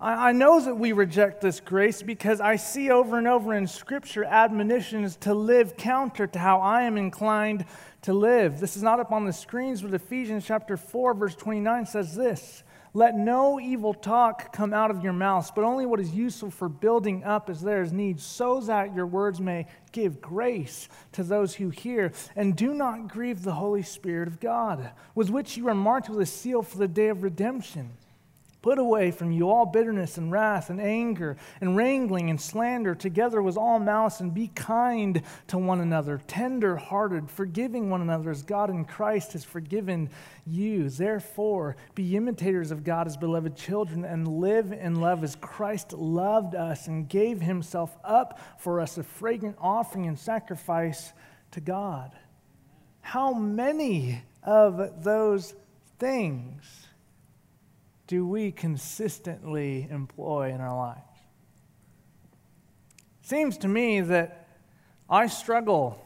I, 0.00 0.30
I 0.30 0.32
know 0.32 0.60
that 0.60 0.74
we 0.74 0.92
reject 0.92 1.40
this 1.40 1.60
grace 1.60 2.02
because 2.02 2.40
I 2.40 2.56
see 2.56 2.90
over 2.90 3.18
and 3.18 3.28
over 3.28 3.54
in 3.54 3.66
Scripture 3.66 4.24
admonitions 4.24 5.16
to 5.16 5.34
live 5.34 5.76
counter 5.76 6.26
to 6.26 6.38
how 6.38 6.60
I 6.60 6.82
am 6.82 6.96
inclined 6.96 7.64
to 8.02 8.12
live. 8.12 8.60
This 8.60 8.76
is 8.76 8.82
not 8.82 9.00
up 9.00 9.12
on 9.12 9.24
the 9.24 9.32
screens, 9.32 9.82
but 9.82 9.94
Ephesians 9.94 10.44
chapter 10.44 10.76
4, 10.76 11.14
verse 11.14 11.34
29 11.34 11.86
says 11.86 12.14
this 12.14 12.62
Let 12.92 13.16
no 13.16 13.58
evil 13.58 13.94
talk 13.94 14.52
come 14.52 14.74
out 14.74 14.90
of 14.90 15.02
your 15.02 15.12
mouths, 15.12 15.50
but 15.54 15.64
only 15.64 15.86
what 15.86 16.00
is 16.00 16.14
useful 16.14 16.50
for 16.50 16.68
building 16.68 17.24
up 17.24 17.48
as 17.48 17.62
there 17.62 17.82
is 17.82 17.92
need, 17.92 18.20
so 18.20 18.60
that 18.60 18.94
your 18.94 19.06
words 19.06 19.40
may 19.40 19.66
give 19.92 20.20
grace 20.20 20.88
to 21.12 21.22
those 21.22 21.54
who 21.54 21.70
hear. 21.70 22.12
And 22.36 22.56
do 22.56 22.74
not 22.74 23.08
grieve 23.08 23.42
the 23.42 23.52
Holy 23.52 23.82
Spirit 23.82 24.28
of 24.28 24.40
God, 24.40 24.90
with 25.14 25.30
which 25.30 25.56
you 25.56 25.68
are 25.68 25.74
marked 25.74 26.08
with 26.10 26.20
a 26.20 26.26
seal 26.26 26.62
for 26.62 26.78
the 26.78 26.88
day 26.88 27.08
of 27.08 27.22
redemption. 27.22 27.90
Put 28.64 28.78
away 28.78 29.10
from 29.10 29.30
you 29.30 29.50
all 29.50 29.66
bitterness 29.66 30.16
and 30.16 30.32
wrath 30.32 30.70
and 30.70 30.80
anger 30.80 31.36
and 31.60 31.76
wrangling 31.76 32.30
and 32.30 32.40
slander, 32.40 32.94
together 32.94 33.42
with 33.42 33.58
all 33.58 33.78
malice, 33.78 34.20
and 34.20 34.32
be 34.32 34.48
kind 34.48 35.20
to 35.48 35.58
one 35.58 35.82
another, 35.82 36.18
tender 36.26 36.76
hearted, 36.76 37.30
forgiving 37.30 37.90
one 37.90 38.00
another 38.00 38.30
as 38.30 38.42
God 38.42 38.70
in 38.70 38.86
Christ 38.86 39.34
has 39.34 39.44
forgiven 39.44 40.08
you. 40.46 40.88
Therefore, 40.88 41.76
be 41.94 42.16
imitators 42.16 42.70
of 42.70 42.84
God 42.84 43.06
as 43.06 43.18
beloved 43.18 43.54
children 43.54 44.02
and 44.02 44.26
live 44.26 44.72
in 44.72 44.94
love 44.94 45.22
as 45.22 45.36
Christ 45.36 45.92
loved 45.92 46.54
us 46.54 46.86
and 46.86 47.06
gave 47.06 47.42
himself 47.42 47.94
up 48.02 48.40
for 48.56 48.80
us, 48.80 48.96
a 48.96 49.02
fragrant 49.02 49.58
offering 49.60 50.06
and 50.06 50.18
sacrifice 50.18 51.12
to 51.50 51.60
God. 51.60 52.12
How 53.02 53.34
many 53.34 54.22
of 54.42 55.04
those 55.04 55.54
things? 55.98 56.86
Do 58.06 58.26
we 58.26 58.52
consistently 58.52 59.88
employ 59.90 60.52
in 60.52 60.60
our 60.60 60.76
lives? 60.76 61.00
Seems 63.22 63.56
to 63.58 63.68
me 63.68 64.00
that 64.02 64.48
I 65.08 65.26
struggle 65.26 66.00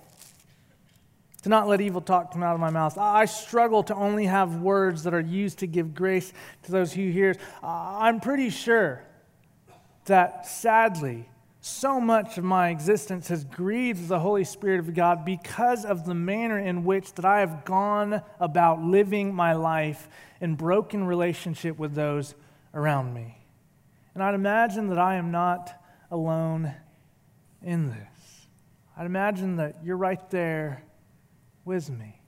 to 1.42 1.48
not 1.48 1.68
let 1.68 1.80
evil 1.80 2.00
talk 2.00 2.32
come 2.32 2.42
out 2.42 2.54
of 2.54 2.60
my 2.60 2.70
mouth. 2.70 2.98
I 2.98 3.24
struggle 3.24 3.82
to 3.84 3.94
only 3.94 4.26
have 4.26 4.56
words 4.56 5.04
that 5.04 5.14
are 5.14 5.20
used 5.20 5.58
to 5.60 5.66
give 5.66 5.94
grace 5.94 6.32
to 6.64 6.72
those 6.72 6.92
who 6.92 7.10
hear. 7.10 7.36
I'm 7.62 8.20
pretty 8.20 8.50
sure 8.50 9.02
that 10.06 10.46
sadly, 10.46 11.28
so 11.60 12.00
much 12.00 12.38
of 12.38 12.44
my 12.44 12.68
existence 12.68 13.28
has 13.28 13.44
grieved 13.44 14.08
the 14.08 14.20
Holy 14.20 14.44
Spirit 14.44 14.80
of 14.80 14.94
God 14.94 15.24
because 15.24 15.84
of 15.84 16.04
the 16.04 16.14
manner 16.14 16.58
in 16.58 16.84
which 16.84 17.14
that 17.14 17.24
I 17.24 17.40
have 17.40 17.64
gone 17.64 18.22
about 18.38 18.80
living 18.80 19.34
my 19.34 19.54
life 19.54 20.08
in 20.40 20.54
broken 20.54 21.04
relationship 21.04 21.78
with 21.78 21.94
those 21.94 22.34
around 22.74 23.12
me. 23.12 23.38
And 24.14 24.22
I'd 24.22 24.34
imagine 24.34 24.88
that 24.88 24.98
I 24.98 25.16
am 25.16 25.30
not 25.30 25.72
alone 26.10 26.74
in 27.62 27.88
this. 27.88 28.46
I'd 28.96 29.06
imagine 29.06 29.56
that 29.56 29.76
you're 29.84 29.96
right 29.96 30.30
there 30.30 30.82
with 31.64 31.90
me. 31.90 32.20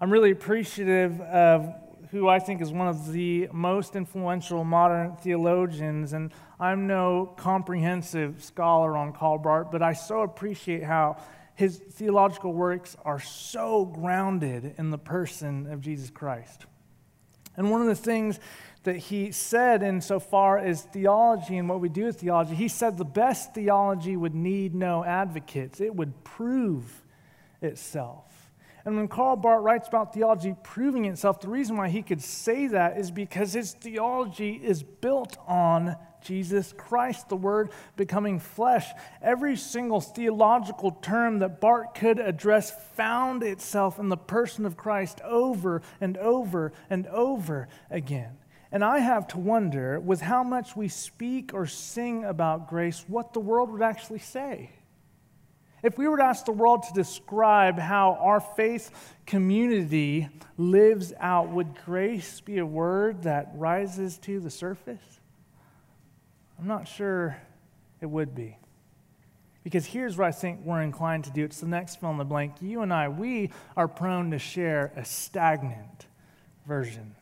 I'm 0.00 0.10
really 0.10 0.30
appreciative 0.30 1.20
of 1.20 1.74
who 2.10 2.28
I 2.28 2.40
think 2.40 2.60
is 2.60 2.72
one 2.72 2.88
of 2.88 3.12
the 3.12 3.48
most 3.52 3.94
influential 3.94 4.64
modern 4.64 5.16
theologians, 5.16 6.12
and 6.12 6.32
I'm 6.58 6.86
no 6.86 7.32
comprehensive 7.36 8.42
scholar 8.42 8.96
on 8.96 9.12
Barth, 9.12 9.70
but 9.70 9.82
I 9.82 9.92
so 9.92 10.22
appreciate 10.22 10.82
how 10.82 11.18
his 11.54 11.76
theological 11.76 12.52
works 12.52 12.96
are 13.04 13.20
so 13.20 13.84
grounded 13.84 14.74
in 14.78 14.90
the 14.90 14.98
person 14.98 15.70
of 15.70 15.80
Jesus 15.80 16.10
Christ. 16.10 16.66
And 17.56 17.70
one 17.70 17.80
of 17.80 17.86
the 17.86 17.94
things 17.94 18.40
that 18.84 18.96
he 18.96 19.30
said 19.30 19.82
insofar 19.82 20.58
as 20.58 20.82
theology 20.82 21.58
and 21.58 21.68
what 21.68 21.80
we 21.80 21.88
do 21.88 22.06
with 22.06 22.18
theology, 22.18 22.54
he 22.54 22.68
said 22.68 22.96
the 22.96 23.04
best 23.04 23.54
theology 23.54 24.16
would 24.16 24.34
need 24.34 24.74
no 24.74 25.04
advocates, 25.04 25.80
it 25.80 25.94
would 25.94 26.24
prove 26.24 27.02
itself. 27.60 28.29
And 28.84 28.96
when 28.96 29.08
Karl 29.08 29.36
Barth 29.36 29.62
writes 29.62 29.88
about 29.88 30.14
theology 30.14 30.54
proving 30.62 31.04
itself, 31.04 31.40
the 31.40 31.48
reason 31.48 31.76
why 31.76 31.88
he 31.88 32.02
could 32.02 32.22
say 32.22 32.66
that 32.68 32.98
is 32.98 33.10
because 33.10 33.52
his 33.52 33.72
theology 33.72 34.60
is 34.62 34.82
built 34.82 35.36
on 35.46 35.96
Jesus 36.22 36.74
Christ, 36.76 37.28
the 37.28 37.36
Word 37.36 37.70
becoming 37.96 38.38
flesh. 38.38 38.86
Every 39.22 39.56
single 39.56 40.00
theological 40.00 40.92
term 41.02 41.38
that 41.38 41.60
Barth 41.60 41.94
could 41.94 42.18
address 42.18 42.72
found 42.94 43.42
itself 43.42 43.98
in 43.98 44.08
the 44.08 44.16
person 44.16 44.66
of 44.66 44.76
Christ 44.76 45.20
over 45.22 45.82
and 46.00 46.16
over 46.18 46.72
and 46.88 47.06
over 47.06 47.68
again. 47.90 48.36
And 48.72 48.84
I 48.84 49.00
have 49.00 49.26
to 49.28 49.38
wonder, 49.38 49.98
with 49.98 50.20
how 50.20 50.44
much 50.44 50.76
we 50.76 50.88
speak 50.88 51.52
or 51.52 51.66
sing 51.66 52.24
about 52.24 52.68
grace, 52.68 53.04
what 53.08 53.32
the 53.32 53.40
world 53.40 53.70
would 53.70 53.82
actually 53.82 54.20
say. 54.20 54.70
If 55.82 55.96
we 55.96 56.06
were 56.08 56.18
to 56.18 56.24
ask 56.24 56.44
the 56.44 56.52
world 56.52 56.82
to 56.84 56.92
describe 56.92 57.78
how 57.78 58.18
our 58.20 58.40
faith 58.40 59.14
community 59.26 60.28
lives 60.58 61.12
out, 61.18 61.48
would 61.48 61.74
grace 61.84 62.40
be 62.40 62.58
a 62.58 62.66
word 62.66 63.22
that 63.22 63.50
rises 63.54 64.18
to 64.18 64.40
the 64.40 64.50
surface? 64.50 65.20
I'm 66.58 66.66
not 66.66 66.86
sure 66.86 67.38
it 68.00 68.06
would 68.06 68.34
be. 68.34 68.58
Because 69.64 69.86
here's 69.86 70.16
what 70.16 70.26
I 70.26 70.32
think 70.32 70.60
we're 70.64 70.82
inclined 70.82 71.24
to 71.24 71.30
do. 71.30 71.44
It's 71.44 71.60
the 71.60 71.66
next 71.66 72.00
fill 72.00 72.10
in 72.10 72.18
the 72.18 72.24
blank. 72.24 72.56
You 72.60 72.82
and 72.82 72.92
I, 72.92 73.08
we 73.08 73.50
are 73.76 73.88
prone 73.88 74.30
to 74.32 74.38
share 74.38 74.92
a 74.96 75.04
stagnant 75.04 76.06
version 76.66 77.14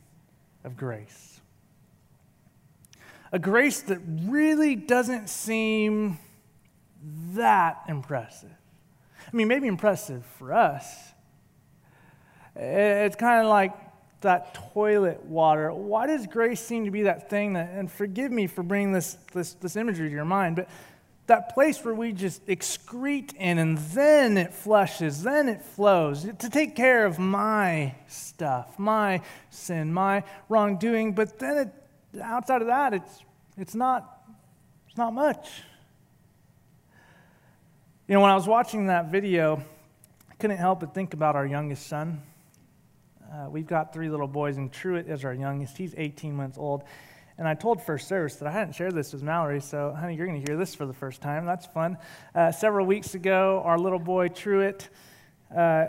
of 0.64 0.76
grace. 0.76 1.40
A 3.30 3.38
grace 3.38 3.82
that 3.82 3.98
really 4.24 4.74
doesn't 4.74 5.28
seem 5.28 6.18
that 7.34 7.82
impressive. 7.88 8.50
I 9.26 9.36
mean, 9.36 9.48
maybe 9.48 9.66
impressive 9.66 10.24
for 10.38 10.52
us. 10.52 10.86
It's 12.56 13.16
kind 13.16 13.42
of 13.42 13.48
like 13.48 13.72
that 14.20 14.54
toilet 14.72 15.24
water. 15.24 15.72
Why 15.72 16.06
does 16.06 16.26
grace 16.26 16.60
seem 16.60 16.86
to 16.86 16.90
be 16.90 17.02
that 17.02 17.30
thing 17.30 17.52
that, 17.52 17.70
and 17.72 17.90
forgive 17.90 18.32
me 18.32 18.46
for 18.46 18.62
bringing 18.62 18.92
this, 18.92 19.16
this, 19.32 19.54
this 19.54 19.76
imagery 19.76 20.08
to 20.08 20.14
your 20.14 20.24
mind, 20.24 20.56
but 20.56 20.68
that 21.28 21.54
place 21.54 21.84
where 21.84 21.94
we 21.94 22.12
just 22.12 22.44
excrete 22.46 23.34
in 23.36 23.58
and 23.58 23.78
then 23.78 24.38
it 24.38 24.52
flushes, 24.52 25.22
then 25.22 25.48
it 25.48 25.62
flows 25.62 26.26
to 26.38 26.50
take 26.50 26.74
care 26.74 27.04
of 27.04 27.18
my 27.18 27.94
stuff, 28.08 28.78
my 28.78 29.20
sin, 29.50 29.92
my 29.92 30.24
wrongdoing. 30.48 31.12
But 31.12 31.38
then 31.38 31.58
it, 31.58 32.20
outside 32.22 32.62
of 32.62 32.68
that, 32.68 32.94
it's, 32.94 33.24
it's, 33.58 33.74
not, 33.74 34.24
it's 34.88 34.96
not 34.96 35.12
much. 35.12 35.48
You 38.08 38.14
know, 38.14 38.22
when 38.22 38.30
I 38.30 38.34
was 38.34 38.46
watching 38.46 38.86
that 38.86 39.10
video, 39.10 39.62
I 40.30 40.34
couldn't 40.36 40.56
help 40.56 40.80
but 40.80 40.94
think 40.94 41.12
about 41.12 41.36
our 41.36 41.44
youngest 41.44 41.88
son. 41.88 42.22
Uh, 43.30 43.50
we've 43.50 43.66
got 43.66 43.92
three 43.92 44.08
little 44.08 44.26
boys, 44.26 44.56
and 44.56 44.72
Truett 44.72 45.06
is 45.06 45.26
our 45.26 45.34
youngest. 45.34 45.76
He's 45.76 45.92
18 45.94 46.34
months 46.34 46.56
old. 46.56 46.84
And 47.36 47.46
I 47.46 47.52
told 47.52 47.82
First 47.82 48.08
Service 48.08 48.36
that 48.36 48.48
I 48.48 48.50
hadn't 48.50 48.72
shared 48.72 48.94
this 48.94 49.12
with 49.12 49.22
Mallory, 49.22 49.60
so 49.60 49.92
honey, 49.92 50.16
you're 50.16 50.26
going 50.26 50.42
to 50.42 50.50
hear 50.50 50.58
this 50.58 50.74
for 50.74 50.86
the 50.86 50.94
first 50.94 51.20
time. 51.20 51.44
That's 51.44 51.66
fun. 51.66 51.98
Uh, 52.34 52.50
several 52.50 52.86
weeks 52.86 53.14
ago, 53.14 53.60
our 53.62 53.78
little 53.78 53.98
boy 53.98 54.28
Truett, 54.28 54.88
uh, 55.54 55.88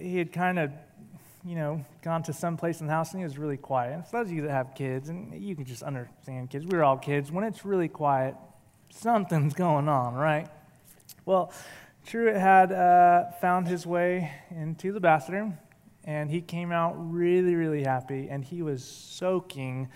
he 0.00 0.18
had 0.18 0.32
kind 0.32 0.58
of, 0.58 0.72
you 1.44 1.54
know, 1.54 1.84
gone 2.02 2.24
to 2.24 2.32
some 2.32 2.56
place 2.56 2.80
in 2.80 2.88
the 2.88 2.92
house, 2.92 3.12
and 3.12 3.20
he 3.20 3.24
was 3.24 3.38
really 3.38 3.56
quiet. 3.56 3.94
And 3.94 4.04
for 4.04 4.18
those 4.18 4.26
of 4.26 4.32
you 4.32 4.42
that 4.42 4.50
have 4.50 4.74
kids, 4.74 5.10
and 5.10 5.40
you 5.40 5.54
can 5.54 5.64
just 5.64 5.84
understand 5.84 6.50
kids, 6.50 6.66
we're 6.66 6.82
all 6.82 6.98
kids. 6.98 7.30
When 7.30 7.44
it's 7.44 7.64
really 7.64 7.86
quiet, 7.86 8.34
something's 8.90 9.54
going 9.54 9.88
on, 9.88 10.14
right? 10.14 10.48
Well, 11.24 11.52
Truett 12.04 12.36
had 12.36 12.72
uh, 12.72 13.30
found 13.40 13.68
his 13.68 13.86
way 13.86 14.32
into 14.50 14.92
the 14.92 14.98
bathroom, 14.98 15.56
and 16.02 16.28
he 16.28 16.40
came 16.40 16.72
out 16.72 16.94
really, 16.96 17.54
really 17.54 17.84
happy, 17.84 18.28
and 18.28 18.44
he 18.44 18.60
was 18.62 18.82
soaking 18.82 19.88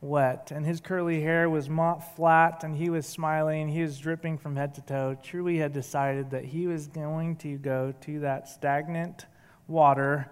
wet. 0.00 0.50
And 0.50 0.66
his 0.66 0.80
curly 0.80 1.20
hair 1.20 1.48
was 1.48 1.68
mop 1.68 2.16
flat, 2.16 2.64
and 2.64 2.74
he 2.74 2.90
was 2.90 3.06
smiling. 3.06 3.68
He 3.68 3.82
was 3.82 3.98
dripping 3.98 4.36
from 4.36 4.56
head 4.56 4.74
to 4.74 4.80
toe. 4.80 5.16
Truett 5.22 5.60
had 5.60 5.72
decided 5.72 6.30
that 6.30 6.44
he 6.44 6.66
was 6.66 6.88
going 6.88 7.36
to 7.36 7.56
go 7.56 7.94
to 8.00 8.20
that 8.20 8.48
stagnant 8.48 9.26
water 9.68 10.28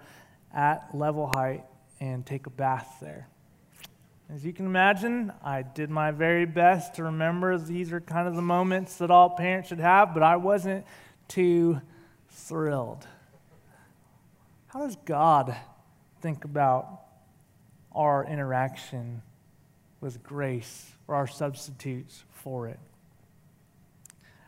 at 0.53 0.93
level 0.93 1.31
height 1.33 1.63
and 2.01 2.25
take 2.25 2.47
a 2.47 2.51
bath 2.51 2.97
there. 3.01 3.29
As 4.33 4.43
you 4.43 4.51
can 4.51 4.65
imagine, 4.65 5.31
I 5.43 5.61
did 5.61 5.91
my 5.91 6.09
very 6.09 6.47
best 6.47 6.95
to 6.95 7.03
remember 7.03 7.55
these 7.59 7.93
are 7.93 8.01
kind 8.01 8.27
of 8.27 8.35
the 8.35 8.41
moments 8.41 8.97
that 8.97 9.11
all 9.11 9.29
parents 9.29 9.69
should 9.69 9.79
have, 9.79 10.15
but 10.15 10.23
I 10.23 10.37
wasn't 10.37 10.87
too 11.27 11.79
thrilled. 12.29 13.05
How 14.69 14.79
does 14.79 14.97
God 15.05 15.55
think 16.21 16.45
about 16.45 17.01
our 17.93 18.25
interaction 18.25 19.21
with 20.01 20.23
grace 20.23 20.93
or 21.07 21.13
our 21.13 21.27
substitutes 21.27 22.23
for 22.31 22.67
it? 22.67 22.79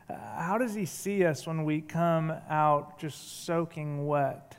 Uh, 0.10 0.16
how 0.42 0.58
does 0.58 0.74
He 0.74 0.88
see 0.88 1.24
us 1.24 1.46
when 1.46 1.64
we 1.64 1.82
come 1.82 2.34
out 2.50 2.98
just 2.98 3.46
soaking 3.46 4.08
wet? 4.08 4.58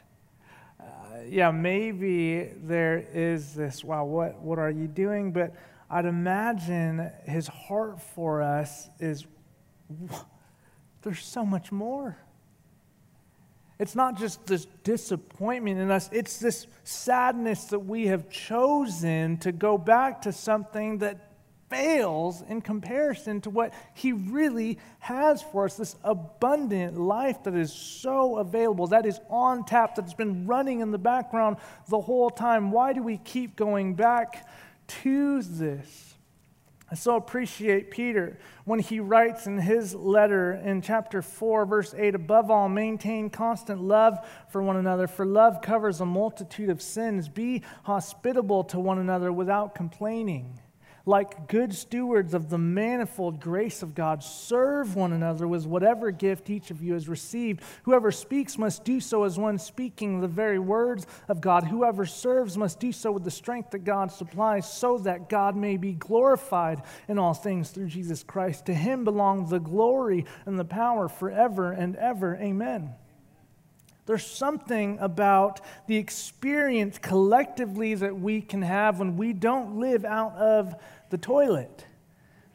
Yeah, 1.29 1.50
maybe 1.50 2.50
there 2.62 3.05
is 3.12 3.55
this, 3.55 3.85
wow, 3.85 4.05
what, 4.05 4.40
what 4.40 4.59
are 4.59 4.70
you 4.70 4.87
doing? 4.87 5.33
But 5.33 5.55
I'd 5.90 6.07
imagine 6.07 7.11
his 7.24 7.46
heart 7.46 8.00
for 8.00 8.42
us 8.42 8.88
is 8.98 9.26
there's 11.02 11.24
so 11.24 11.44
much 11.44 11.70
more. 11.70 12.16
It's 13.79 13.94
not 13.94 14.18
just 14.18 14.46
this 14.46 14.66
disappointment 14.85 15.79
in 15.79 15.90
us, 15.90 16.09
it's 16.12 16.38
this 16.38 16.66
sadness 16.83 17.64
that 17.66 17.81
we 17.81 18.07
have 18.07 18.31
chosen 18.31 19.37
to 19.38 19.52
go 19.52 19.76
back 19.76 20.22
to 20.22 20.33
something 20.33 20.98
that 20.98 21.26
fails 21.68 22.42
in 22.42 22.61
comparison 22.61 23.40
to 23.42 23.50
what 23.50 23.72
He 23.94 24.12
really 24.12 24.79
has 25.00 25.42
for 25.42 25.64
us 25.64 25.76
this 25.76 25.96
abundant 26.05 26.98
life 26.98 27.42
that 27.44 27.55
is 27.55 27.72
so 27.72 28.38
available, 28.38 28.87
that 28.88 29.07
is 29.07 29.20
on 29.29 29.64
tap, 29.64 29.94
that's 29.94 30.14
been 30.14 30.46
running 30.46 30.81
in 30.81 30.90
the 30.90 30.98
background 30.98 31.57
the 31.88 32.00
whole 32.00 32.31
time. 32.31 32.70
Why 32.70 32.92
do 32.92 33.02
we 33.02 33.18
keep 33.18 33.57
going 33.57 33.94
back 33.94 34.48
to 35.02 35.42
this? 35.42 36.14
I 36.88 36.94
so 36.94 37.16
appreciate 37.16 37.90
Peter 37.90 38.38
when 38.64 38.79
he 38.79 39.00
writes 39.00 39.48
in 39.48 39.59
his 39.59 39.92
letter 39.92 40.52
in 40.52 40.83
chapter 40.83 41.20
4, 41.20 41.66
verse 41.66 41.92
8 41.96 42.14
above 42.14 42.48
all, 42.48 42.68
maintain 42.68 43.29
constant 43.29 43.83
love 43.83 44.18
for 44.50 44.62
one 44.62 44.76
another, 44.76 45.09
for 45.09 45.26
love 45.26 45.61
covers 45.62 46.00
a 46.00 46.07
multitude 46.07 46.70
of 46.70 46.81
sins. 46.81 47.29
Be 47.29 47.62
hospitable 47.83 48.62
to 48.64 48.79
one 48.79 48.98
another 48.98 49.33
without 49.33 49.74
complaining 49.74 50.61
like 51.07 51.47
good 51.47 51.73
stewards 51.73 52.35
of 52.35 52.51
the 52.51 52.59
manifold 52.59 53.40
grace 53.40 53.83
of 53.83 53.95
God, 53.95 54.25
serve 54.25 54.97
one 54.97 55.12
another 55.12 55.47
with 55.47 55.64
whatever 55.64 56.11
gift 56.11 56.51
each 56.51 56.73
of 56.73 56.83
you 56.83 56.95
has 56.95 57.09
received. 57.09 57.62
Whoever 57.85 58.11
speaks 58.11 58.59
must 58.59 58.85
do 58.85 58.99
so 58.99 59.23
as 59.23 59.38
one 59.38 59.59
speaking 59.59 60.21
the 60.21 60.27
very 60.27 60.59
words 60.59 61.07
of 61.29 61.40
God. 61.40 61.62
Whoever 61.64 62.05
serves 62.05 62.59
must 62.59 62.81
do 62.81 62.90
so 62.90 63.12
with 63.12 63.23
the 63.23 63.31
strength 63.31 63.71
that 63.71 63.85
God 63.85 64.11
supplies, 64.11 64.71
so 64.71 64.99
that 64.99 65.29
God 65.29 65.57
may 65.57 65.77
be 65.77 65.92
glorified 65.92 66.83
in 67.07 67.19
all 67.19 67.35
things 67.35 67.71
through 67.71 67.87
Jesus 67.87 68.25
Christ. 68.25 68.66
To 68.66 68.75
him 68.75 69.05
belong 69.05 69.49
the 69.49 69.61
glory 69.61 70.27
and 70.45 70.59
the 70.59 70.64
power 70.64 71.09
forever 71.09 71.71
and 71.71 71.95
ever. 71.95 72.37
Amen. 72.37 72.95
There's 74.07 74.25
something 74.25 74.99
about 75.01 75.61
the 75.88 75.97
experience 75.97 76.97
collectively 76.97 77.97
that 77.97 78.16
we 78.16 78.40
can 78.40 78.62
have 78.62 79.01
when 79.01 79.16
we 79.16 79.33
don't 79.33 79.81
live 79.81 80.05
out 80.05 80.37
of 80.37 80.77
the 81.11 81.19
toilet. 81.19 81.85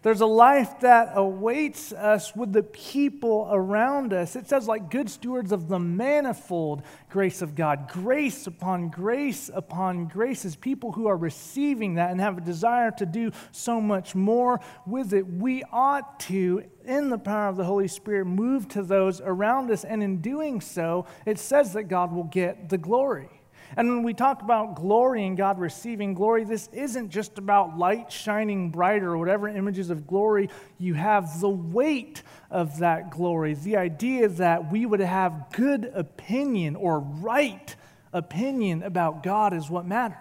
There's 0.03 0.21
a 0.21 0.25
life 0.25 0.79
that 0.79 1.11
awaits 1.13 1.93
us 1.93 2.35
with 2.35 2.53
the 2.53 2.63
people 2.63 3.47
around 3.51 4.13
us. 4.13 4.35
It 4.35 4.47
says, 4.47 4.67
like 4.67 4.89
good 4.89 5.11
stewards 5.11 5.51
of 5.51 5.67
the 5.67 5.77
manifold 5.77 6.81
grace 7.11 7.43
of 7.43 7.53
God. 7.53 7.87
Grace 7.87 8.47
upon 8.47 8.89
grace 8.89 9.51
upon 9.53 10.07
grace 10.07 10.43
is 10.43 10.55
people 10.55 10.91
who 10.91 11.05
are 11.05 11.17
receiving 11.17 11.95
that 11.95 12.09
and 12.09 12.19
have 12.19 12.39
a 12.39 12.41
desire 12.41 12.89
to 12.97 13.05
do 13.05 13.31
so 13.51 13.79
much 13.79 14.15
more 14.15 14.59
with 14.87 15.13
it. 15.13 15.27
We 15.27 15.63
ought 15.71 16.19
to, 16.21 16.63
in 16.83 17.11
the 17.11 17.19
power 17.19 17.49
of 17.49 17.57
the 17.57 17.65
Holy 17.65 17.87
Spirit, 17.87 18.25
move 18.25 18.67
to 18.69 18.81
those 18.81 19.21
around 19.21 19.69
us. 19.69 19.83
And 19.83 20.01
in 20.01 20.19
doing 20.19 20.61
so, 20.61 21.05
it 21.27 21.37
says 21.37 21.73
that 21.73 21.83
God 21.83 22.11
will 22.11 22.23
get 22.23 22.69
the 22.69 22.79
glory. 22.79 23.40
And 23.77 23.89
when 23.89 24.03
we 24.03 24.13
talk 24.13 24.41
about 24.41 24.75
glory 24.75 25.25
and 25.25 25.37
God 25.37 25.59
receiving 25.59 26.13
glory, 26.13 26.43
this 26.43 26.69
isn't 26.73 27.09
just 27.09 27.37
about 27.37 27.77
light 27.77 28.11
shining 28.11 28.69
brighter 28.69 29.11
or 29.11 29.17
whatever 29.17 29.47
images 29.47 29.89
of 29.89 30.05
glory 30.05 30.49
you 30.77 30.93
have. 30.93 31.39
The 31.39 31.49
weight 31.49 32.21
of 32.49 32.79
that 32.79 33.11
glory, 33.11 33.53
the 33.53 33.77
idea 33.77 34.27
that 34.27 34.71
we 34.71 34.85
would 34.85 34.99
have 34.99 35.45
good 35.53 35.91
opinion 35.93 36.75
or 36.75 36.99
right 36.99 37.75
opinion 38.13 38.83
about 38.83 39.23
God 39.23 39.53
is 39.53 39.69
what 39.69 39.85
matters. 39.85 40.17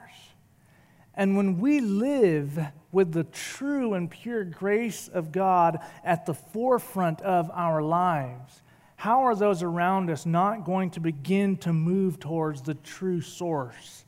And 1.15 1.37
when 1.37 1.59
we 1.61 1.81
live 1.81 2.59
with 2.93 3.13
the 3.13 3.25
true 3.25 3.95
and 3.95 4.11
pure 4.11 4.45
grace 4.45 5.09
of 5.09 5.33
God 5.33 5.81
at 6.05 6.25
the 6.25 6.35
forefront 6.35 7.21
of 7.21 7.51
our 7.53 7.83
lives, 7.83 8.63
how 9.01 9.25
are 9.25 9.35
those 9.35 9.63
around 9.63 10.11
us 10.11 10.27
not 10.27 10.67
going 10.67 10.91
to 10.91 11.01
begin 11.01 11.57
to 11.57 11.73
move 11.73 12.21
towards 12.21 12.61
the 12.61 12.75
true 12.75 13.23
source 13.23 14.05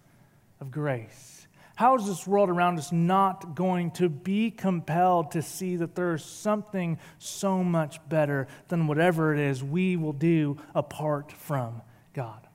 of 0.61 0.71
grace? 0.71 1.47
How 1.77 1.97
is 1.97 2.07
this 2.07 2.27
world 2.27 2.51
around 2.51 2.79
us 2.79 2.93
not 2.93 3.55
going 3.55 3.93
to 3.93 4.11
be 4.11 4.51
compelled 4.51 5.31
to 5.31 5.41
see 5.41 5.77
that 5.77 5.95
there 5.95 6.13
is 6.13 6.23
something 6.23 6.99
so 7.19 7.65
much 7.65 8.07
better 8.11 8.49
than 8.69 8.87
whatever 8.87 9.33
it 9.33 9.41
is 9.41 9.65
we 9.65 9.97
will 9.97 10.13
do 10.13 10.59
apart 10.75 11.33
from 11.33 11.81
God? 12.13 12.47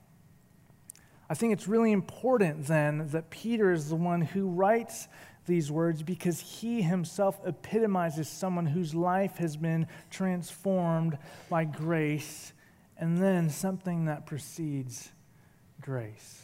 I 1.28 1.34
think 1.34 1.52
it's 1.52 1.66
really 1.66 1.90
important 1.90 2.68
then 2.68 3.08
that 3.08 3.30
Peter 3.30 3.72
is 3.72 3.88
the 3.88 3.96
one 3.96 4.20
who 4.20 4.48
writes 4.48 5.08
these 5.48 5.72
words 5.72 6.04
because 6.04 6.38
he 6.38 6.82
himself 6.82 7.40
epitomizes 7.44 8.28
someone 8.28 8.66
whose 8.66 8.94
life 8.94 9.38
has 9.38 9.56
been 9.56 9.88
transformed 10.10 11.18
by 11.50 11.64
grace 11.64 12.52
and 12.96 13.18
then 13.18 13.50
something 13.50 14.04
that 14.04 14.26
precedes 14.26 15.10
grace. 15.80 16.42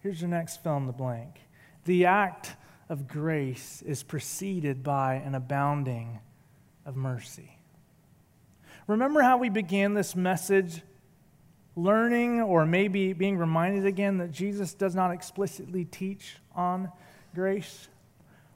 Here's 0.00 0.20
your 0.20 0.28
next 0.28 0.62
fill 0.62 0.76
in 0.76 0.86
the 0.86 0.92
blank. 0.92 1.40
The 1.84 2.06
act 2.06 2.56
of 2.88 3.06
grace 3.06 3.82
is 3.86 4.02
preceded 4.02 4.82
by 4.82 5.14
an 5.14 5.34
abounding 5.34 6.18
of 6.84 6.96
mercy. 6.96 7.56
Remember 8.86 9.22
how 9.22 9.38
we 9.38 9.48
began 9.48 9.94
this 9.94 10.16
message 10.16 10.82
learning 11.76 12.40
or 12.40 12.66
maybe 12.66 13.12
being 13.12 13.38
reminded 13.38 13.86
again 13.86 14.18
that 14.18 14.32
Jesus 14.32 14.74
does 14.74 14.94
not 14.94 15.12
explicitly 15.12 15.84
teach 15.84 16.36
on 16.54 16.90
grace? 17.34 17.88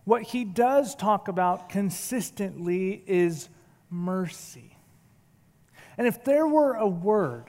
What 0.05 0.23
he 0.23 0.45
does 0.45 0.95
talk 0.95 1.29
about 1.29 1.69
consistently 1.69 3.03
is 3.07 3.49
mercy. 3.91 4.77
And 5.97 6.07
if 6.07 6.25
there 6.25 6.47
were 6.47 6.75
a 6.75 6.87
word, 6.87 7.47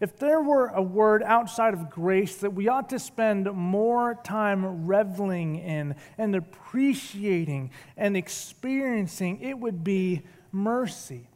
if 0.00 0.18
there 0.18 0.40
were 0.40 0.66
a 0.66 0.82
word 0.82 1.22
outside 1.22 1.72
of 1.72 1.88
grace 1.88 2.36
that 2.36 2.52
we 2.52 2.68
ought 2.68 2.90
to 2.90 2.98
spend 2.98 3.50
more 3.52 4.16
time 4.22 4.86
reveling 4.86 5.56
in 5.56 5.94
and 6.18 6.34
appreciating 6.34 7.70
and 7.96 8.16
experiencing, 8.16 9.40
it 9.40 9.58
would 9.58 9.82
be 9.82 10.22
mercy 10.52 11.28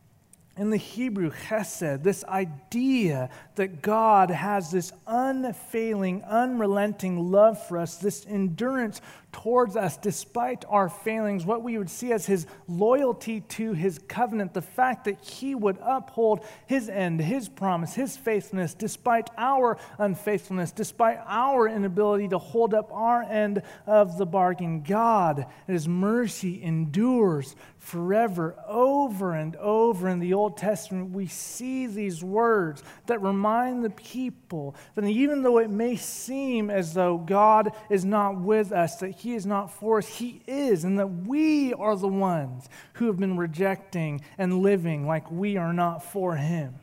in 0.58 0.70
the 0.70 0.76
Hebrew, 0.76 1.30
chesed, 1.30 2.02
this 2.02 2.24
idea 2.24 3.30
that 3.54 3.80
God 3.80 4.28
has 4.30 4.72
this 4.72 4.92
unfailing, 5.06 6.24
unrelenting 6.24 7.30
love 7.30 7.64
for 7.68 7.78
us, 7.78 7.96
this 7.96 8.26
endurance 8.28 9.00
towards 9.32 9.76
us 9.76 9.96
despite 9.96 10.64
our 10.68 10.88
failings, 10.88 11.44
what 11.44 11.62
we 11.62 11.78
would 11.78 11.90
see 11.90 12.12
as 12.12 12.26
his 12.26 12.46
loyalty 12.66 13.40
to 13.42 13.72
his 13.72 13.98
covenant, 14.08 14.54
the 14.54 14.62
fact 14.62 15.04
that 15.04 15.22
he 15.22 15.54
would 15.54 15.78
uphold 15.82 16.44
his 16.66 16.88
end, 16.88 17.20
his 17.20 17.48
promise, 17.48 17.94
his 17.94 18.16
faithfulness, 18.16 18.74
despite 18.74 19.28
our 19.36 19.78
unfaithfulness, 19.98 20.72
despite 20.72 21.18
our 21.26 21.68
inability 21.68 22.28
to 22.28 22.38
hold 22.38 22.74
up 22.74 22.90
our 22.92 23.22
end 23.22 23.62
of 23.86 24.18
the 24.18 24.26
bargain. 24.26 24.82
God 24.82 25.46
and 25.66 25.74
his 25.74 25.86
mercy 25.86 26.62
endures 26.62 27.54
forever. 27.76 28.56
Over 28.66 29.34
and 29.34 29.56
over 29.56 30.08
in 30.08 30.20
the 30.20 30.34
Old 30.34 30.56
Testament, 30.56 31.10
we 31.10 31.26
see 31.26 31.86
these 31.86 32.24
words 32.24 32.82
that 33.06 33.22
remind 33.22 33.84
the 33.84 33.90
people 33.90 34.74
that 34.94 35.04
even 35.04 35.42
though 35.42 35.58
it 35.58 35.70
may 35.70 35.96
seem 35.96 36.70
as 36.70 36.94
though 36.94 37.18
God 37.18 37.72
is 37.90 38.04
not 38.04 38.40
with 38.40 38.72
us, 38.72 38.96
that 38.96 39.17
he 39.18 39.34
is 39.34 39.46
not 39.46 39.70
for 39.72 39.98
us, 39.98 40.06
He 40.06 40.42
is, 40.46 40.84
and 40.84 40.98
that 40.98 41.06
we 41.06 41.74
are 41.74 41.96
the 41.96 42.08
ones 42.08 42.68
who 42.94 43.06
have 43.06 43.18
been 43.18 43.36
rejecting 43.36 44.20
and 44.36 44.62
living 44.62 45.06
like 45.06 45.30
we 45.30 45.56
are 45.56 45.72
not 45.72 46.04
for 46.04 46.36
Him. 46.36 46.74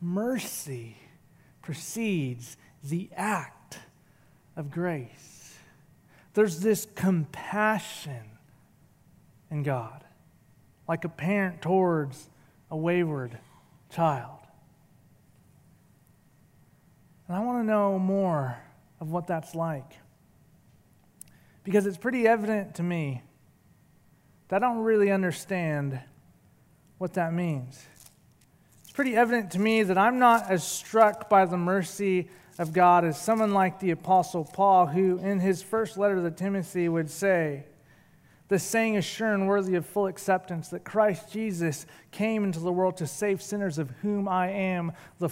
Mercy 0.00 0.96
precedes 1.62 2.56
the 2.82 3.08
act 3.16 3.78
of 4.56 4.70
grace. 4.70 5.56
There's 6.34 6.60
this 6.60 6.86
compassion 6.94 8.38
in 9.50 9.62
God, 9.62 10.04
like 10.88 11.04
a 11.04 11.08
parent 11.08 11.62
towards 11.62 12.28
a 12.70 12.76
wayward 12.76 13.38
child. 13.90 14.38
And 17.28 17.36
I 17.36 17.40
want 17.40 17.62
to 17.62 17.66
know 17.66 17.98
more 17.98 18.58
of 19.00 19.10
what 19.10 19.26
that's 19.26 19.54
like. 19.54 19.92
Because 21.64 21.86
it's 21.86 21.96
pretty 21.96 22.26
evident 22.26 22.74
to 22.76 22.82
me 22.82 23.22
that 24.48 24.62
I 24.62 24.66
don't 24.66 24.82
really 24.82 25.10
understand 25.10 26.00
what 26.98 27.14
that 27.14 27.32
means. 27.32 27.84
It's 28.82 28.92
pretty 28.92 29.16
evident 29.16 29.52
to 29.52 29.58
me 29.58 29.82
that 29.82 29.96
I'm 29.96 30.18
not 30.18 30.50
as 30.50 30.62
struck 30.62 31.28
by 31.30 31.46
the 31.46 31.56
mercy 31.56 32.28
of 32.58 32.72
God 32.72 33.04
as 33.04 33.20
someone 33.20 33.52
like 33.52 33.80
the 33.80 33.92
Apostle 33.92 34.44
Paul, 34.44 34.86
who 34.86 35.18
in 35.18 35.40
his 35.40 35.62
first 35.62 35.96
letter 35.96 36.22
to 36.22 36.30
Timothy 36.30 36.88
would 36.88 37.08
say, 37.08 37.64
The 38.48 38.58
saying 38.58 38.96
is 38.96 39.04
sure 39.04 39.32
and 39.32 39.48
worthy 39.48 39.76
of 39.76 39.86
full 39.86 40.06
acceptance 40.06 40.68
that 40.68 40.84
Christ 40.84 41.32
Jesus 41.32 41.86
came 42.10 42.44
into 42.44 42.60
the 42.60 42.72
world 42.72 42.98
to 42.98 43.06
save 43.06 43.40
sinners, 43.40 43.78
of 43.78 43.90
whom 44.02 44.28
I 44.28 44.50
am 44.50 44.92
the 45.18 45.28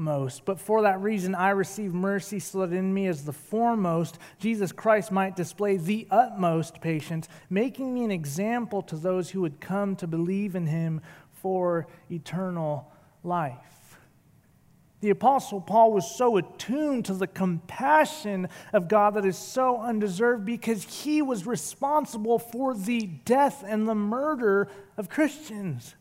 most. 0.00 0.44
But 0.44 0.58
for 0.58 0.82
that 0.82 1.00
reason, 1.00 1.34
I 1.36 1.50
receive 1.50 1.94
mercy 1.94 2.40
so 2.40 2.66
that 2.66 2.74
in 2.74 2.92
me, 2.92 3.06
as 3.06 3.24
the 3.24 3.32
foremost, 3.32 4.18
Jesus 4.40 4.72
Christ 4.72 5.12
might 5.12 5.36
display 5.36 5.76
the 5.76 6.08
utmost 6.10 6.80
patience, 6.80 7.28
making 7.48 7.94
me 7.94 8.02
an 8.02 8.10
example 8.10 8.82
to 8.82 8.96
those 8.96 9.30
who 9.30 9.42
would 9.42 9.60
come 9.60 9.94
to 9.96 10.08
believe 10.08 10.56
in 10.56 10.66
him 10.66 11.00
for 11.30 11.86
eternal 12.10 12.90
life. 13.22 13.98
The 15.00 15.10
Apostle 15.10 15.62
Paul 15.62 15.92
was 15.92 16.10
so 16.10 16.36
attuned 16.36 17.06
to 17.06 17.14
the 17.14 17.26
compassion 17.26 18.48
of 18.72 18.88
God 18.88 19.14
that 19.14 19.24
is 19.24 19.38
so 19.38 19.80
undeserved 19.80 20.44
because 20.44 20.84
he 20.84 21.22
was 21.22 21.46
responsible 21.46 22.38
for 22.38 22.74
the 22.74 23.06
death 23.24 23.64
and 23.66 23.88
the 23.88 23.94
murder 23.94 24.68
of 24.98 25.08
Christians. 25.08 25.94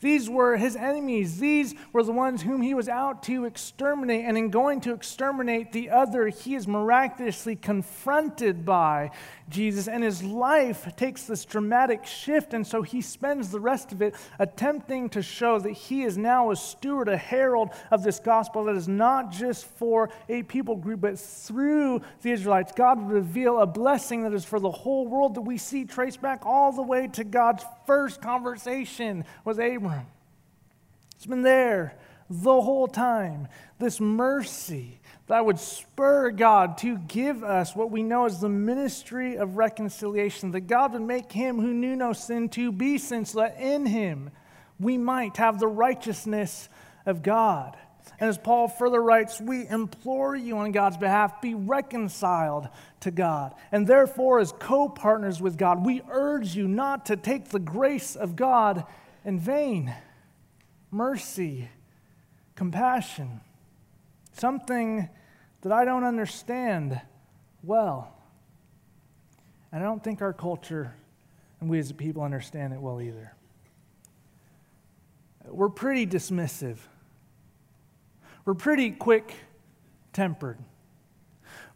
These 0.00 0.30
were 0.30 0.56
his 0.56 0.76
enemies. 0.76 1.38
These 1.40 1.74
were 1.92 2.02
the 2.02 2.12
ones 2.12 2.40
whom 2.40 2.62
he 2.62 2.72
was 2.72 2.88
out 2.88 3.22
to 3.24 3.44
exterminate. 3.44 4.24
And 4.24 4.38
in 4.38 4.48
going 4.48 4.80
to 4.82 4.94
exterminate 4.94 5.72
the 5.72 5.90
other, 5.90 6.28
he 6.28 6.54
is 6.54 6.66
miraculously 6.66 7.54
confronted 7.54 8.64
by 8.64 9.10
Jesus. 9.50 9.88
And 9.88 10.02
his 10.02 10.22
life 10.22 10.96
takes 10.96 11.24
this 11.24 11.44
dramatic 11.44 12.06
shift. 12.06 12.54
And 12.54 12.66
so 12.66 12.80
he 12.80 13.02
spends 13.02 13.50
the 13.50 13.60
rest 13.60 13.92
of 13.92 14.00
it 14.00 14.14
attempting 14.38 15.10
to 15.10 15.22
show 15.22 15.58
that 15.58 15.72
he 15.72 16.02
is 16.02 16.16
now 16.16 16.50
a 16.50 16.56
steward, 16.56 17.08
a 17.08 17.18
herald 17.18 17.68
of 17.90 18.02
this 18.02 18.20
gospel 18.20 18.64
that 18.64 18.76
is 18.76 18.88
not 18.88 19.30
just 19.30 19.66
for 19.66 20.08
a 20.30 20.42
people 20.44 20.76
group, 20.76 21.02
but 21.02 21.18
through 21.18 22.00
the 22.22 22.30
Israelites. 22.30 22.72
God 22.74 23.02
would 23.02 23.12
reveal 23.12 23.60
a 23.60 23.66
blessing 23.66 24.22
that 24.22 24.32
is 24.32 24.46
for 24.46 24.60
the 24.60 24.70
whole 24.70 25.06
world 25.06 25.34
that 25.34 25.42
we 25.42 25.58
see 25.58 25.84
traced 25.84 26.22
back 26.22 26.46
all 26.46 26.72
the 26.72 26.82
way 26.82 27.06
to 27.08 27.24
God's 27.24 27.64
first 27.86 28.22
conversation 28.22 29.26
with 29.44 29.58
Abram. 29.58 29.89
It's 31.20 31.26
been 31.26 31.42
there 31.42 31.98
the 32.30 32.62
whole 32.62 32.88
time. 32.88 33.46
This 33.78 34.00
mercy 34.00 35.02
that 35.26 35.44
would 35.44 35.60
spur 35.60 36.30
God 36.30 36.78
to 36.78 36.96
give 36.96 37.44
us 37.44 37.76
what 37.76 37.90
we 37.90 38.02
know 38.02 38.24
as 38.24 38.40
the 38.40 38.48
ministry 38.48 39.36
of 39.36 39.58
reconciliation, 39.58 40.52
that 40.52 40.62
God 40.62 40.94
would 40.94 41.02
make 41.02 41.30
him 41.30 41.60
who 41.60 41.74
knew 41.74 41.94
no 41.94 42.14
sin 42.14 42.48
to 42.48 42.72
be 42.72 42.96
sin, 42.96 43.26
so 43.26 43.40
that 43.40 43.60
in 43.60 43.84
him 43.84 44.30
we 44.78 44.96
might 44.96 45.36
have 45.36 45.60
the 45.60 45.66
righteousness 45.66 46.70
of 47.04 47.22
God. 47.22 47.76
And 48.18 48.30
as 48.30 48.38
Paul 48.38 48.68
further 48.68 49.02
writes, 49.02 49.42
we 49.42 49.68
implore 49.68 50.34
you 50.34 50.56
on 50.56 50.72
God's 50.72 50.96
behalf, 50.96 51.42
be 51.42 51.54
reconciled 51.54 52.70
to 53.00 53.10
God. 53.10 53.54
And 53.72 53.86
therefore, 53.86 54.40
as 54.40 54.54
co 54.58 54.88
partners 54.88 55.42
with 55.42 55.58
God, 55.58 55.84
we 55.84 56.00
urge 56.10 56.56
you 56.56 56.66
not 56.66 57.04
to 57.06 57.16
take 57.16 57.50
the 57.50 57.58
grace 57.58 58.16
of 58.16 58.36
God 58.36 58.86
in 59.22 59.38
vain. 59.38 59.94
Mercy, 60.90 61.68
compassion, 62.54 63.40
something 64.32 65.08
that 65.62 65.72
I 65.72 65.84
don't 65.84 66.04
understand 66.04 67.00
well. 67.62 68.16
And 69.72 69.82
I 69.82 69.86
don't 69.86 70.02
think 70.02 70.22
our 70.22 70.32
culture 70.32 70.94
and 71.60 71.68
we 71.68 71.78
as 71.78 71.90
a 71.90 71.94
people 71.94 72.22
understand 72.22 72.72
it 72.72 72.80
well 72.80 73.00
either. 73.00 73.34
We're 75.44 75.68
pretty 75.68 76.06
dismissive 76.06 76.78
we're 78.44 78.54
pretty 78.54 78.90
quick 78.90 79.34
tempered. 80.12 80.58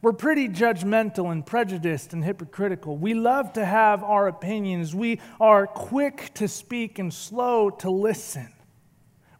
We're 0.02 0.12
pretty 0.12 0.48
judgmental 0.48 1.30
and 1.30 1.44
prejudiced 1.44 2.12
and 2.12 2.24
hypocritical. 2.24 2.96
We 2.96 3.14
love 3.14 3.52
to 3.54 3.64
have 3.64 4.02
our 4.02 4.28
opinions. 4.28 4.94
We 4.94 5.20
are 5.40 5.66
quick 5.66 6.32
to 6.34 6.48
speak 6.48 6.98
and 6.98 7.12
slow 7.12 7.70
to 7.70 7.90
listen. 7.90 8.53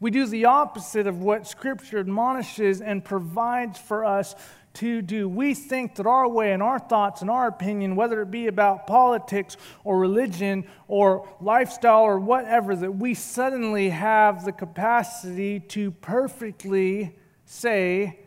We 0.04 0.10
do 0.10 0.26
the 0.26 0.44
opposite 0.44 1.06
of 1.06 1.22
what 1.22 1.46
Scripture 1.46 1.98
admonishes 1.98 2.82
and 2.82 3.02
provides 3.02 3.78
for 3.78 4.04
us 4.04 4.34
to 4.74 5.00
do. 5.00 5.26
We 5.26 5.54
think 5.54 5.94
that 5.94 6.04
our 6.04 6.28
way 6.28 6.52
and 6.52 6.62
our 6.62 6.78
thoughts 6.78 7.22
and 7.22 7.30
our 7.30 7.46
opinion, 7.46 7.96
whether 7.96 8.20
it 8.20 8.30
be 8.30 8.46
about 8.46 8.86
politics 8.86 9.56
or 9.82 9.98
religion 9.98 10.66
or 10.88 11.26
lifestyle 11.40 12.02
or 12.02 12.18
whatever, 12.18 12.76
that 12.76 12.92
we 12.92 13.14
suddenly 13.14 13.88
have 13.88 14.44
the 14.44 14.52
capacity 14.52 15.58
to 15.58 15.90
perfectly 15.90 17.16
say 17.46 18.20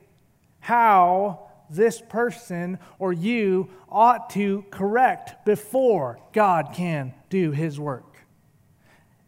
how 0.60 1.48
this 1.70 2.02
person 2.02 2.80
or 2.98 3.14
you 3.14 3.70
ought 3.88 4.32
to 4.32 4.66
correct 4.72 5.46
before 5.46 6.18
God 6.34 6.74
can 6.74 7.14
do 7.30 7.52
his 7.52 7.80
work. 7.80 8.17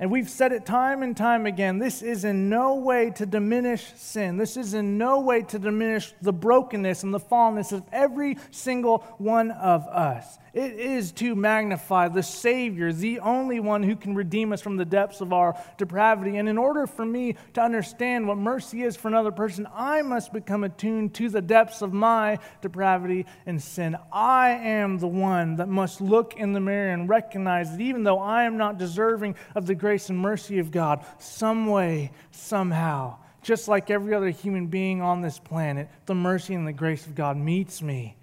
And 0.02 0.10
we've 0.10 0.30
said 0.30 0.54
it 0.54 0.66
time 0.66 1.04
and 1.04 1.16
time 1.16 1.46
again 1.46 1.78
this 1.78 2.02
is 2.02 2.24
in 2.24 2.50
no 2.50 2.76
way 2.76 3.10
to 3.12 3.26
diminish 3.26 3.86
sin. 3.96 4.38
This 4.38 4.56
is 4.56 4.74
in 4.74 4.98
no 4.98 5.20
way 5.20 5.42
to 5.44 5.60
diminish 5.60 6.14
the 6.22 6.32
brokenness 6.32 7.04
and 7.04 7.14
the 7.14 7.20
fallenness 7.20 7.74
of 7.74 7.84
every 7.92 8.38
single 8.52 9.00
one 9.18 9.52
of 9.52 9.86
us. 9.88 10.38
It 10.54 10.80
is 10.80 11.12
to 11.14 11.36
magnify 11.36 12.08
the 12.08 12.24
Savior, 12.24 12.92
the 12.92 13.20
only 13.20 13.60
one 13.60 13.84
who 13.84 13.96
can 13.96 14.16
redeem 14.16 14.52
us 14.52 14.62
from 14.62 14.78
the 14.78 14.86
depths 14.86 15.22
of 15.22 15.32
our 15.32 15.56
depravity. 15.78 16.38
And 16.38 16.50
in 16.50 16.58
order 16.58 16.88
for 16.88 17.06
me 17.06 17.36
to 17.54 17.62
understand 17.62 18.28
what 18.28 18.38
mercy 18.38 18.84
is 18.84 18.96
for 18.96 19.10
another 19.10 19.32
person, 19.32 19.68
I 19.74 20.02
must 20.02 20.34
become 20.34 20.64
attuned 20.64 21.14
to 21.16 21.30
the 21.30 21.42
depths 21.42 21.82
of 21.82 21.94
my 21.94 22.40
depravity 22.62 23.26
and 23.46 23.62
sin. 23.62 23.96
I 24.12 24.50
am 24.50 24.98
the 24.98 25.08
one 25.08 25.58
that 25.58 25.68
must 25.68 26.02
look 26.02 26.36
in 26.36 26.54
the 26.54 26.60
mirror 26.60 26.94
and 26.94 27.08
recognize 27.08 27.72
that 27.72 27.82
even 27.82 28.04
though 28.04 28.20
I 28.20 28.46
am 28.46 28.58
not 28.58 28.80
deserving 28.80 29.36
of 29.56 29.68
the 29.68 29.76
grace 29.76 29.89
and 29.90 30.18
mercy 30.18 30.60
of 30.60 30.72
God, 30.72 31.06
some 31.18 31.68
way, 31.68 32.12
somehow, 32.32 33.18
just 33.42 33.68
like 33.68 33.90
every 33.90 34.14
other 34.14 34.30
human 34.30 34.68
being 34.68 35.02
on 35.02 35.22
this 35.22 35.40
planet, 35.40 35.90
the 36.06 36.16
mercy 36.16 36.54
and 36.54 36.68
the 36.68 36.74
grace 36.74 37.06
of 37.08 37.16
God 37.16 37.38
meets 37.38 37.82
me 37.82 38.16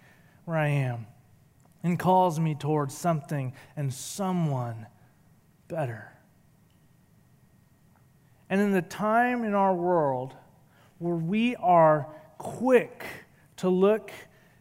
where 0.44 0.56
I 0.56 0.68
am 0.68 1.06
and 1.82 1.98
calls 1.98 2.38
me 2.38 2.54
towards 2.54 2.96
something 2.96 3.52
and 3.76 3.92
someone 3.92 4.86
better. 5.68 6.12
And 8.48 8.60
in 8.60 8.72
the 8.72 8.82
time 8.82 9.44
in 9.44 9.54
our 9.54 9.74
world 9.74 10.34
where 10.98 11.16
we 11.16 11.56
are 11.56 12.06
quick 12.38 13.04
to 13.56 13.68
look 13.68 14.10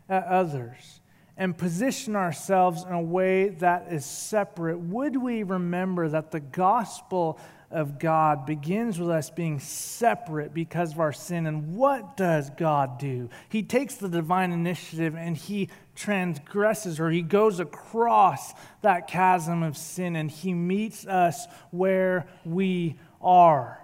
at 0.10 0.26
others 0.26 1.02
and 1.38 1.58
position 1.58 2.16
ourselves 2.16 2.84
in 2.84 2.94
a 2.94 3.02
way 3.02 3.50
that 3.50 3.92
is 3.92 4.06
separate, 4.06 4.80
would 4.80 5.18
we 5.18 5.44
remember 5.44 6.08
that 6.10 6.32
the 6.32 6.40
gospel 6.40 7.40
of 7.76 8.00
God 8.00 8.46
begins 8.46 9.00
with 9.00 9.10
us 9.10 9.30
being 9.30 9.60
separate 9.60 10.54
because 10.54 10.94
of 10.94 11.00
our 11.00 11.12
sin. 11.12 11.46
And 11.46 11.76
what 11.76 12.16
does 12.16 12.50
God 12.52 13.00
do? 13.00 13.30
He 13.50 13.64
takes 13.64 13.96
the 13.96 14.08
divine 14.08 14.52
initiative 14.52 15.16
and 15.16 15.36
he 15.36 15.70
transgresses 15.96 17.00
or 17.00 17.10
he 17.10 17.22
goes 17.22 17.60
across 17.60 18.54
that 18.82 19.08
chasm 19.08 19.64
of 19.64 19.76
sin 19.76 20.16
and 20.16 20.32
he 20.32 20.54
meets 20.54 21.06
us 21.06 21.48
where 21.72 22.28
we 22.46 22.98
are. 23.22 23.82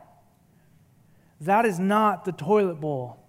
That 1.41 1.65
is 1.65 1.79
not 1.79 2.23
the 2.23 2.31
toilet 2.31 2.79
bowl. 2.79 3.20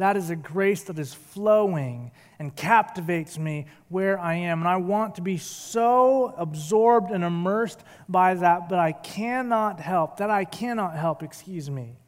That 0.00 0.16
is 0.16 0.30
a 0.30 0.36
grace 0.36 0.84
that 0.84 0.98
is 0.98 1.12
flowing 1.12 2.12
and 2.38 2.56
captivates 2.56 3.38
me 3.38 3.66
where 3.90 4.18
I 4.18 4.36
am. 4.36 4.60
And 4.60 4.68
I 4.68 4.76
want 4.76 5.16
to 5.16 5.20
be 5.20 5.36
so 5.36 6.32
absorbed 6.38 7.10
and 7.10 7.22
immersed 7.22 7.84
by 8.08 8.32
that, 8.32 8.70
but 8.70 8.78
I 8.78 8.92
cannot 8.92 9.78
help, 9.78 10.16
that 10.16 10.30
I 10.30 10.46
cannot 10.46 10.96
help, 10.96 11.22
excuse 11.22 11.68
me, 11.68 11.98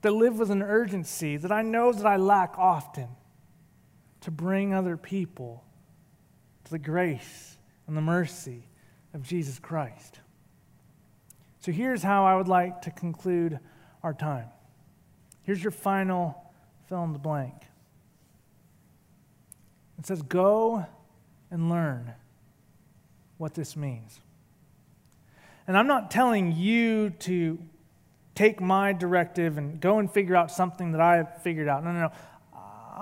that 0.00 0.12
live 0.12 0.38
with 0.38 0.50
an 0.50 0.62
urgency 0.62 1.36
that 1.36 1.52
I 1.52 1.60
know 1.60 1.92
that 1.92 2.06
I 2.06 2.16
lack 2.16 2.58
often 2.58 3.08
to 4.22 4.30
bring 4.30 4.72
other 4.72 4.96
people 4.96 5.62
to 6.64 6.70
the 6.70 6.78
grace 6.78 7.58
and 7.86 7.94
the 7.94 8.00
mercy 8.00 8.66
of 9.12 9.24
Jesus 9.24 9.58
Christ. 9.58 10.20
So 11.58 11.70
here's 11.70 12.02
how 12.02 12.24
I 12.24 12.36
would 12.36 12.48
like 12.48 12.80
to 12.82 12.90
conclude 12.90 13.58
our 14.02 14.14
time. 14.14 14.46
Here's 15.42 15.62
your 15.62 15.70
final 15.70 16.39
fill 16.90 17.04
in 17.04 17.12
the 17.12 17.18
blank. 17.18 17.54
It 19.98 20.06
says, 20.06 20.20
Go 20.22 20.84
and 21.50 21.70
learn 21.70 22.12
what 23.38 23.54
this 23.54 23.76
means. 23.76 24.20
And 25.68 25.78
I'm 25.78 25.86
not 25.86 26.10
telling 26.10 26.52
you 26.52 27.10
to 27.10 27.58
take 28.34 28.60
my 28.60 28.92
directive 28.92 29.56
and 29.56 29.80
go 29.80 29.98
and 29.98 30.10
figure 30.10 30.34
out 30.34 30.50
something 30.50 30.92
that 30.92 31.00
I 31.00 31.18
have 31.18 31.42
figured 31.42 31.68
out. 31.68 31.84
No, 31.84 31.92
no, 31.92 32.00
no. 32.00 32.12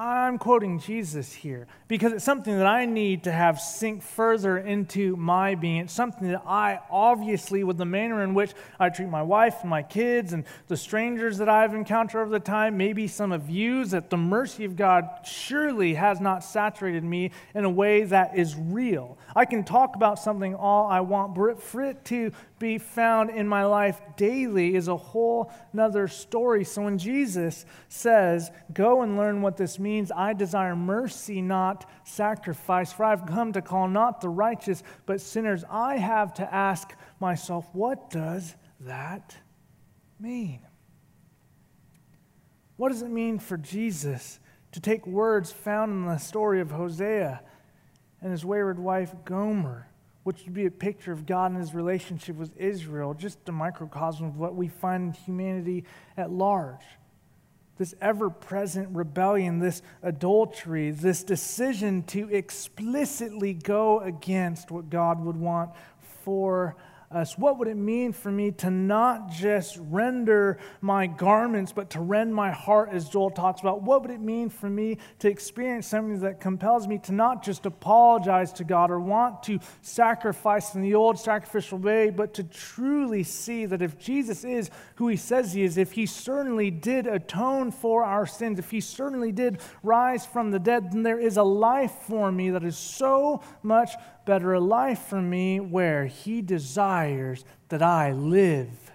I'm 0.00 0.38
quoting 0.38 0.78
Jesus 0.78 1.32
here 1.32 1.66
because 1.88 2.12
it's 2.12 2.24
something 2.24 2.56
that 2.56 2.68
I 2.68 2.84
need 2.84 3.24
to 3.24 3.32
have 3.32 3.60
sink 3.60 4.00
further 4.00 4.56
into 4.56 5.16
my 5.16 5.56
being. 5.56 5.78
It's 5.78 5.92
something 5.92 6.28
that 6.30 6.40
I 6.46 6.78
obviously, 6.88 7.64
with 7.64 7.78
the 7.78 7.84
manner 7.84 8.22
in 8.22 8.32
which 8.32 8.52
I 8.78 8.90
treat 8.90 9.08
my 9.08 9.22
wife 9.22 9.56
and 9.62 9.70
my 9.70 9.82
kids 9.82 10.32
and 10.32 10.44
the 10.68 10.76
strangers 10.76 11.38
that 11.38 11.48
I've 11.48 11.74
encountered 11.74 12.20
over 12.20 12.30
the 12.30 12.38
time, 12.38 12.76
maybe 12.76 13.08
some 13.08 13.32
of 13.32 13.50
you, 13.50 13.84
that 13.86 14.08
the 14.08 14.16
mercy 14.16 14.64
of 14.64 14.76
God 14.76 15.08
surely 15.24 15.94
has 15.94 16.20
not 16.20 16.44
saturated 16.44 17.02
me 17.02 17.32
in 17.52 17.64
a 17.64 17.70
way 17.70 18.04
that 18.04 18.38
is 18.38 18.54
real. 18.54 19.18
I 19.34 19.46
can 19.46 19.64
talk 19.64 19.96
about 19.96 20.20
something 20.20 20.54
all 20.54 20.86
I 20.86 21.00
want, 21.00 21.34
but 21.34 21.60
for 21.60 21.82
it 21.82 22.04
to 22.04 22.30
be 22.58 22.78
found 22.78 23.30
in 23.30 23.46
my 23.46 23.64
life 23.64 24.00
daily 24.16 24.74
is 24.74 24.88
a 24.88 24.96
whole 24.96 25.52
nother 25.72 26.08
story. 26.08 26.64
So 26.64 26.82
when 26.82 26.98
Jesus 26.98 27.64
says, 27.88 28.50
Go 28.72 29.02
and 29.02 29.16
learn 29.16 29.42
what 29.42 29.56
this 29.56 29.78
means, 29.78 30.10
I 30.10 30.32
desire 30.32 30.76
mercy, 30.76 31.40
not 31.40 31.88
sacrifice. 32.04 32.92
For 32.92 33.04
I've 33.04 33.26
come 33.26 33.52
to 33.52 33.62
call 33.62 33.88
not 33.88 34.20
the 34.20 34.28
righteous, 34.28 34.82
but 35.06 35.20
sinners. 35.20 35.64
I 35.70 35.96
have 35.96 36.34
to 36.34 36.54
ask 36.54 36.94
myself, 37.20 37.66
What 37.72 38.10
does 38.10 38.54
that 38.80 39.36
mean? 40.18 40.60
What 42.76 42.90
does 42.90 43.02
it 43.02 43.10
mean 43.10 43.38
for 43.38 43.56
Jesus 43.56 44.38
to 44.72 44.80
take 44.80 45.06
words 45.06 45.50
found 45.50 45.92
in 45.92 46.06
the 46.06 46.18
story 46.18 46.60
of 46.60 46.70
Hosea 46.70 47.42
and 48.20 48.30
his 48.30 48.44
wayward 48.44 48.78
wife 48.78 49.14
Gomer? 49.24 49.88
Which 50.28 50.44
would 50.44 50.52
be 50.52 50.66
a 50.66 50.70
picture 50.70 51.10
of 51.10 51.24
God 51.24 51.52
and 51.52 51.58
his 51.58 51.72
relationship 51.72 52.36
with 52.36 52.54
Israel, 52.58 53.14
just 53.14 53.38
a 53.48 53.52
microcosm 53.52 54.26
of 54.26 54.36
what 54.36 54.54
we 54.54 54.68
find 54.68 55.04
in 55.04 55.12
humanity 55.22 55.84
at 56.18 56.30
large. 56.30 56.82
This 57.78 57.94
ever 58.02 58.28
present 58.28 58.94
rebellion, 58.94 59.58
this 59.58 59.80
adultery, 60.02 60.90
this 60.90 61.22
decision 61.24 62.02
to 62.08 62.28
explicitly 62.28 63.54
go 63.54 64.00
against 64.00 64.70
what 64.70 64.90
God 64.90 65.24
would 65.24 65.36
want 65.36 65.70
for 66.24 66.76
us. 67.10 67.38
What 67.38 67.58
would 67.58 67.68
it 67.68 67.76
mean 67.76 68.12
for 68.12 68.30
me 68.30 68.50
to 68.52 68.70
not 68.70 69.30
just 69.30 69.78
render 69.80 70.58
my 70.80 71.06
garments, 71.06 71.72
but 71.72 71.90
to 71.90 72.00
rend 72.00 72.34
my 72.34 72.50
heart, 72.50 72.90
as 72.92 73.08
Joel 73.08 73.30
talks 73.30 73.60
about? 73.60 73.82
What 73.82 74.02
would 74.02 74.10
it 74.10 74.20
mean 74.20 74.50
for 74.50 74.68
me 74.68 74.98
to 75.20 75.28
experience 75.28 75.86
something 75.86 76.20
that 76.20 76.40
compels 76.40 76.86
me 76.86 76.98
to 77.04 77.12
not 77.12 77.42
just 77.42 77.64
apologize 77.66 78.52
to 78.54 78.64
God 78.64 78.90
or 78.90 79.00
want 79.00 79.42
to 79.44 79.58
sacrifice 79.80 80.74
in 80.74 80.82
the 80.82 80.94
old 80.94 81.18
sacrificial 81.18 81.78
way, 81.78 82.10
but 82.10 82.34
to 82.34 82.44
truly 82.44 83.22
see 83.22 83.64
that 83.66 83.80
if 83.80 83.98
Jesus 83.98 84.44
is 84.44 84.70
who 84.96 85.08
he 85.08 85.16
says 85.16 85.52
he 85.52 85.62
is, 85.62 85.78
if 85.78 85.92
he 85.92 86.04
certainly 86.04 86.70
did 86.70 87.06
atone 87.06 87.70
for 87.70 88.04
our 88.04 88.26
sins, 88.26 88.58
if 88.58 88.70
he 88.70 88.80
certainly 88.80 89.32
did 89.32 89.60
rise 89.82 90.26
from 90.26 90.50
the 90.50 90.58
dead, 90.58 90.92
then 90.92 91.02
there 91.02 91.18
is 91.18 91.36
a 91.36 91.42
life 91.42 91.92
for 92.06 92.30
me 92.30 92.50
that 92.50 92.64
is 92.64 92.76
so 92.76 93.42
much 93.62 93.92
better 94.28 94.52
a 94.52 94.60
life 94.60 95.06
for 95.06 95.22
me 95.22 95.58
where 95.58 96.04
He 96.04 96.42
desires 96.42 97.46
that 97.70 97.80
I 97.80 98.12
live 98.12 98.92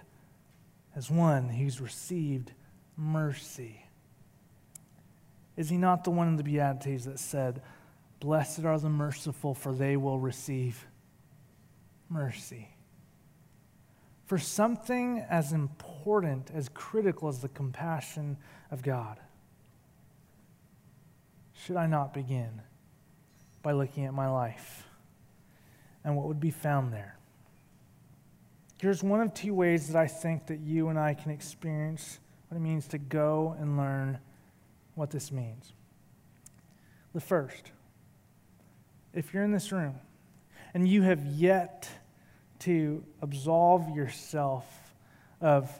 as 0.94 1.10
one 1.10 1.48
who's 1.48 1.80
received 1.80 2.52
mercy. 2.96 3.84
Is 5.56 5.68
He 5.68 5.76
not 5.76 6.04
the 6.04 6.12
one 6.12 6.28
in 6.28 6.36
the 6.36 6.44
Beatitudes 6.44 7.04
that 7.06 7.18
said, 7.18 7.62
Blessed 8.20 8.64
are 8.64 8.78
the 8.78 8.88
merciful, 8.88 9.54
for 9.54 9.72
they 9.72 9.96
will 9.96 10.20
receive 10.20 10.86
mercy? 12.08 12.68
For 14.26 14.38
something 14.38 15.18
as 15.28 15.52
important, 15.52 16.52
as 16.54 16.68
critical 16.68 17.28
as 17.28 17.40
the 17.40 17.48
compassion 17.48 18.36
of 18.70 18.84
God, 18.84 19.18
should 21.54 21.76
I 21.76 21.88
not 21.88 22.14
begin 22.14 22.62
by 23.64 23.72
looking 23.72 24.04
at 24.04 24.14
my 24.14 24.30
life? 24.30 24.84
And 26.04 26.16
what 26.16 26.26
would 26.26 26.40
be 26.40 26.50
found 26.50 26.92
there. 26.92 27.16
Here's 28.80 29.02
one 29.02 29.20
of 29.20 29.32
two 29.32 29.54
ways 29.54 29.88
that 29.88 29.96
I 29.96 30.06
think 30.06 30.46
that 30.48 30.60
you 30.60 30.88
and 30.88 30.98
I 30.98 31.14
can 31.14 31.30
experience 31.30 32.18
what 32.48 32.58
it 32.58 32.60
means 32.60 32.86
to 32.88 32.98
go 32.98 33.56
and 33.58 33.76
learn 33.76 34.18
what 34.94 35.10
this 35.10 35.32
means. 35.32 35.72
The 37.14 37.20
first, 37.20 37.70
if 39.12 39.32
you're 39.32 39.44
in 39.44 39.52
this 39.52 39.72
room 39.72 39.94
and 40.74 40.86
you 40.86 41.02
have 41.02 41.24
yet 41.24 41.88
to 42.60 43.04
absolve 43.22 43.88
yourself 43.96 44.66
of 45.40 45.70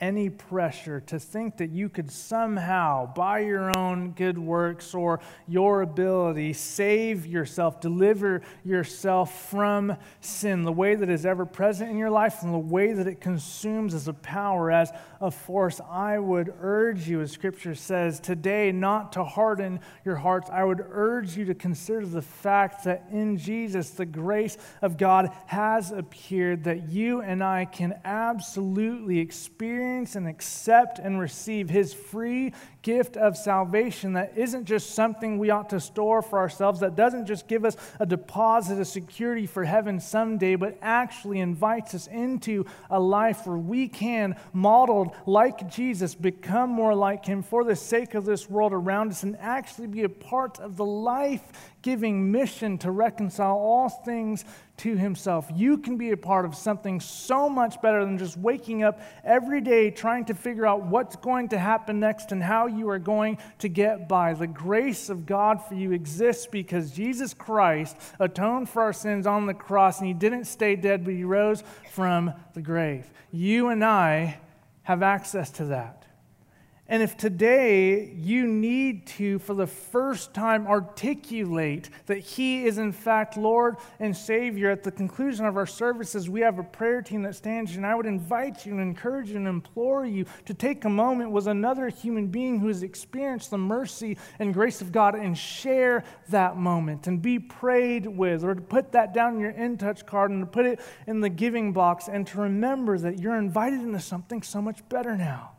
any 0.00 0.30
pressure 0.30 1.00
to 1.00 1.18
think 1.18 1.58
that 1.58 1.70
you 1.70 1.88
could 1.88 2.10
somehow, 2.10 3.12
by 3.12 3.40
your 3.40 3.76
own 3.76 4.12
good 4.12 4.38
works 4.38 4.94
or 4.94 5.20
your 5.46 5.82
ability, 5.82 6.52
save 6.54 7.26
yourself, 7.26 7.80
deliver 7.80 8.40
yourself 8.64 9.50
from 9.50 9.94
sin, 10.20 10.62
the 10.62 10.72
way 10.72 10.94
that 10.94 11.10
is 11.10 11.26
ever 11.26 11.44
present 11.44 11.90
in 11.90 11.98
your 11.98 12.10
life 12.10 12.42
and 12.42 12.54
the 12.54 12.58
way 12.58 12.92
that 12.92 13.06
it 13.06 13.20
consumes 13.20 13.92
as 13.92 14.08
a 14.08 14.14
power, 14.14 14.70
as 14.70 14.90
a 15.20 15.30
force. 15.30 15.80
I 15.90 16.18
would 16.18 16.54
urge 16.60 17.06
you, 17.06 17.20
as 17.20 17.30
Scripture 17.30 17.74
says, 17.74 18.20
today 18.20 18.72
not 18.72 19.12
to 19.12 19.24
harden 19.24 19.80
your 20.04 20.16
hearts. 20.16 20.48
I 20.50 20.64
would 20.64 20.82
urge 20.90 21.36
you 21.36 21.44
to 21.46 21.54
consider 21.54 22.06
the 22.06 22.22
fact 22.22 22.84
that 22.84 23.04
in 23.12 23.36
Jesus, 23.36 23.90
the 23.90 24.06
grace 24.06 24.56
of 24.80 24.96
God 24.96 25.30
has 25.46 25.92
appeared, 25.92 26.64
that 26.64 26.88
you 26.88 27.20
and 27.20 27.44
I 27.44 27.66
can 27.66 28.00
absolutely 28.04 29.18
experience 29.18 29.89
experience 29.90 30.14
and 30.16 30.28
accept 30.28 30.98
and 31.00 31.18
receive 31.18 31.68
His 31.68 31.92
free 31.92 32.52
gift 32.82 33.16
of 33.16 33.36
salvation 33.36 34.12
that 34.14 34.32
isn't 34.36 34.64
just 34.64 34.94
something 34.94 35.36
we 35.36 35.50
ought 35.50 35.68
to 35.70 35.80
store 35.80 36.22
for 36.22 36.38
ourselves, 36.38 36.80
that 36.80 36.94
doesn't 36.94 37.26
just 37.26 37.48
give 37.48 37.64
us 37.64 37.76
a 37.98 38.06
deposit 38.06 38.80
of 38.80 38.86
security 38.86 39.46
for 39.46 39.64
heaven 39.64 39.98
someday, 40.00 40.54
but 40.54 40.78
actually 40.80 41.40
invites 41.40 41.94
us 41.94 42.06
into 42.06 42.64
a 42.88 43.00
life 43.00 43.46
where 43.46 43.58
we 43.58 43.88
can, 43.88 44.36
modeled 44.52 45.14
like 45.26 45.68
Jesus, 45.68 46.14
become 46.14 46.70
more 46.70 46.94
like 46.94 47.24
Him 47.24 47.42
for 47.42 47.64
the 47.64 47.76
sake 47.76 48.14
of 48.14 48.24
this 48.24 48.48
world 48.48 48.72
around 48.72 49.10
us 49.10 49.24
and 49.24 49.36
actually 49.40 49.88
be 49.88 50.04
a 50.04 50.08
part 50.08 50.60
of 50.60 50.76
the 50.76 50.84
life 50.84 51.42
giving 51.82 52.30
mission 52.30 52.78
to 52.78 52.90
reconcile 52.90 53.56
all 53.56 53.88
things 53.88 54.44
to 54.80 54.96
himself. 54.96 55.48
You 55.54 55.76
can 55.76 55.96
be 55.98 56.10
a 56.10 56.16
part 56.16 56.46
of 56.46 56.54
something 56.54 57.00
so 57.00 57.48
much 57.50 57.82
better 57.82 58.04
than 58.04 58.16
just 58.16 58.38
waking 58.38 58.82
up 58.82 59.00
every 59.24 59.60
day 59.60 59.90
trying 59.90 60.24
to 60.26 60.34
figure 60.34 60.66
out 60.66 60.86
what's 60.86 61.16
going 61.16 61.48
to 61.48 61.58
happen 61.58 62.00
next 62.00 62.32
and 62.32 62.42
how 62.42 62.66
you 62.66 62.88
are 62.88 62.98
going 62.98 63.36
to 63.58 63.68
get 63.68 64.08
by. 64.08 64.32
The 64.32 64.46
grace 64.46 65.10
of 65.10 65.26
God 65.26 65.62
for 65.62 65.74
you 65.74 65.92
exists 65.92 66.46
because 66.46 66.92
Jesus 66.92 67.34
Christ 67.34 67.96
atoned 68.18 68.70
for 68.70 68.82
our 68.82 68.94
sins 68.94 69.26
on 69.26 69.44
the 69.44 69.54
cross 69.54 69.98
and 69.98 70.08
he 70.08 70.14
didn't 70.14 70.46
stay 70.46 70.76
dead, 70.76 71.04
but 71.04 71.12
he 71.12 71.24
rose 71.24 71.62
from 71.90 72.32
the 72.54 72.62
grave. 72.62 73.10
You 73.30 73.68
and 73.68 73.84
I 73.84 74.38
have 74.84 75.02
access 75.02 75.50
to 75.52 75.66
that. 75.66 75.99
And 76.90 77.04
if 77.04 77.16
today 77.16 78.12
you 78.16 78.48
need 78.48 79.06
to, 79.06 79.38
for 79.38 79.54
the 79.54 79.68
first 79.68 80.34
time, 80.34 80.66
articulate 80.66 81.88
that 82.06 82.18
He 82.18 82.64
is 82.64 82.78
in 82.78 82.90
fact 82.90 83.36
Lord 83.36 83.76
and 84.00 84.14
Savior, 84.14 84.70
at 84.70 84.82
the 84.82 84.90
conclusion 84.90 85.46
of 85.46 85.56
our 85.56 85.68
services, 85.68 86.28
we 86.28 86.40
have 86.40 86.58
a 86.58 86.64
prayer 86.64 87.00
team 87.00 87.22
that 87.22 87.36
stands. 87.36 87.76
And 87.76 87.86
I 87.86 87.94
would 87.94 88.06
invite 88.06 88.66
you 88.66 88.72
and 88.72 88.80
encourage 88.80 89.30
you 89.30 89.36
and 89.36 89.46
implore 89.46 90.04
you 90.04 90.24
to 90.46 90.52
take 90.52 90.84
a 90.84 90.88
moment 90.88 91.30
with 91.30 91.46
another 91.46 91.90
human 91.90 92.26
being 92.26 92.58
who 92.58 92.66
has 92.66 92.82
experienced 92.82 93.52
the 93.52 93.58
mercy 93.58 94.18
and 94.40 94.52
grace 94.52 94.80
of 94.80 94.90
God 94.90 95.14
and 95.14 95.38
share 95.38 96.02
that 96.30 96.56
moment 96.56 97.06
and 97.06 97.22
be 97.22 97.38
prayed 97.38 98.04
with, 98.04 98.42
or 98.42 98.56
to 98.56 98.60
put 98.60 98.90
that 98.90 99.14
down 99.14 99.34
in 99.34 99.40
your 99.40 99.50
in 99.50 99.78
touch 99.78 100.04
card 100.06 100.32
and 100.32 100.40
to 100.40 100.46
put 100.46 100.66
it 100.66 100.80
in 101.06 101.20
the 101.20 101.30
giving 101.30 101.72
box 101.72 102.08
and 102.08 102.26
to 102.26 102.40
remember 102.40 102.98
that 102.98 103.20
you're 103.20 103.36
invited 103.36 103.80
into 103.80 104.00
something 104.00 104.42
so 104.42 104.60
much 104.60 104.80
better 104.88 105.16
now. 105.16 105.52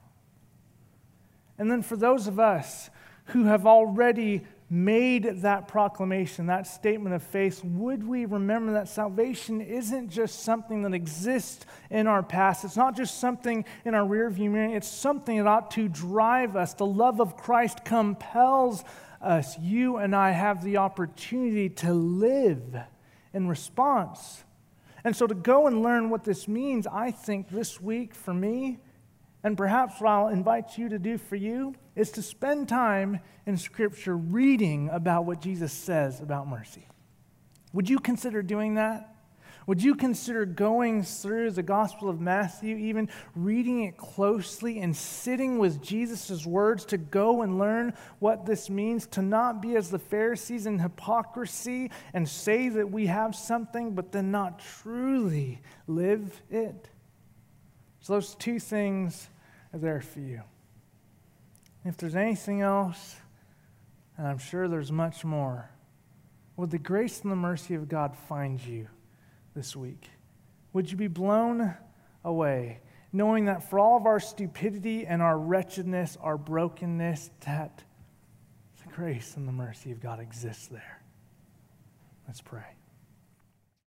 And 1.61 1.69
then 1.69 1.83
for 1.83 1.95
those 1.95 2.25
of 2.25 2.39
us 2.39 2.89
who 3.25 3.43
have 3.43 3.67
already 3.67 4.41
made 4.67 5.25
that 5.43 5.67
proclamation, 5.67 6.47
that 6.47 6.65
statement 6.65 7.13
of 7.13 7.21
faith, 7.21 7.63
would 7.63 8.03
we 8.03 8.25
remember 8.25 8.73
that 8.73 8.87
salvation 8.87 9.61
isn't 9.61 10.09
just 10.09 10.39
something 10.39 10.81
that 10.81 10.95
exists 10.95 11.67
in 11.91 12.07
our 12.07 12.23
past? 12.23 12.65
It's 12.65 12.75
not 12.75 12.95
just 12.95 13.19
something 13.19 13.63
in 13.85 13.93
our 13.93 14.03
rearview 14.03 14.49
mirror, 14.49 14.75
it's 14.75 14.87
something 14.87 15.37
that 15.37 15.45
ought 15.45 15.69
to 15.71 15.87
drive 15.87 16.55
us. 16.55 16.73
The 16.73 16.87
love 16.87 17.21
of 17.21 17.37
Christ 17.37 17.85
compels 17.85 18.83
us. 19.21 19.55
You 19.59 19.97
and 19.97 20.15
I 20.15 20.31
have 20.31 20.63
the 20.63 20.77
opportunity 20.77 21.69
to 21.69 21.93
live 21.93 22.75
in 23.35 23.47
response. 23.47 24.45
And 25.03 25.15
so 25.15 25.27
to 25.27 25.35
go 25.35 25.67
and 25.67 25.83
learn 25.83 26.09
what 26.09 26.23
this 26.23 26.47
means, 26.47 26.87
I 26.87 27.11
think 27.11 27.49
this 27.49 27.79
week 27.79 28.15
for 28.15 28.33
me, 28.33 28.79
and 29.43 29.57
perhaps 29.57 29.99
what 29.99 30.09
I'll 30.09 30.27
invite 30.27 30.77
you 30.77 30.89
to 30.89 30.99
do 30.99 31.17
for 31.17 31.35
you 31.35 31.75
is 31.95 32.11
to 32.11 32.21
spend 32.21 32.69
time 32.69 33.19
in 33.45 33.57
Scripture 33.57 34.15
reading 34.15 34.89
about 34.91 35.25
what 35.25 35.41
Jesus 35.41 35.73
says 35.73 36.21
about 36.21 36.47
mercy. 36.47 36.87
Would 37.73 37.89
you 37.89 37.99
consider 37.99 38.41
doing 38.41 38.75
that? 38.75 39.07
Would 39.67 39.83
you 39.83 39.95
consider 39.95 40.45
going 40.45 41.03
through 41.03 41.51
the 41.51 41.63
Gospel 41.63 42.09
of 42.09 42.19
Matthew, 42.19 42.75
even 42.77 43.09
reading 43.35 43.83
it 43.83 43.95
closely 43.95 44.79
and 44.79 44.95
sitting 44.95 45.59
with 45.59 45.81
Jesus' 45.81 46.45
words 46.45 46.83
to 46.85 46.97
go 46.97 47.43
and 47.43 47.59
learn 47.59 47.93
what 48.19 48.45
this 48.45 48.69
means? 48.69 49.05
To 49.07 49.21
not 49.21 49.61
be 49.61 49.75
as 49.75 49.91
the 49.91 49.99
Pharisees 49.99 50.65
in 50.65 50.79
hypocrisy 50.79 51.91
and 52.13 52.27
say 52.27 52.69
that 52.69 52.91
we 52.91 53.05
have 53.05 53.35
something, 53.35 53.93
but 53.93 54.11
then 54.11 54.31
not 54.31 54.59
truly 54.59 55.61
live 55.87 56.41
it. 56.49 56.89
So, 58.01 58.13
those 58.13 58.33
two 58.33 58.59
things 58.59 59.29
there 59.73 60.01
for 60.01 60.19
you. 60.19 60.41
If 61.83 61.97
there's 61.97 62.15
anything 62.15 62.61
else, 62.61 63.15
and 64.17 64.27
I'm 64.27 64.37
sure 64.37 64.67
there's 64.67 64.91
much 64.91 65.25
more, 65.25 65.69
would 66.57 66.69
the 66.69 66.77
grace 66.77 67.21
and 67.21 67.31
the 67.31 67.35
mercy 67.35 67.75
of 67.75 67.87
God 67.89 68.15
find 68.15 68.63
you 68.63 68.87
this 69.55 69.75
week? 69.75 70.09
Would 70.73 70.91
you 70.91 70.97
be 70.97 71.07
blown 71.07 71.73
away, 72.23 72.81
knowing 73.11 73.45
that 73.45 73.69
for 73.69 73.79
all 73.79 73.97
of 73.97 74.05
our 74.05 74.19
stupidity 74.19 75.05
and 75.05 75.21
our 75.21 75.37
wretchedness, 75.37 76.17
our 76.21 76.37
brokenness, 76.37 77.31
that 77.45 77.83
the 78.83 78.93
grace 78.93 79.35
and 79.37 79.47
the 79.47 79.51
mercy 79.51 79.91
of 79.91 79.99
God 79.99 80.19
exists 80.19 80.67
there? 80.67 81.01
Let's 82.27 82.41
pray. 82.41 82.63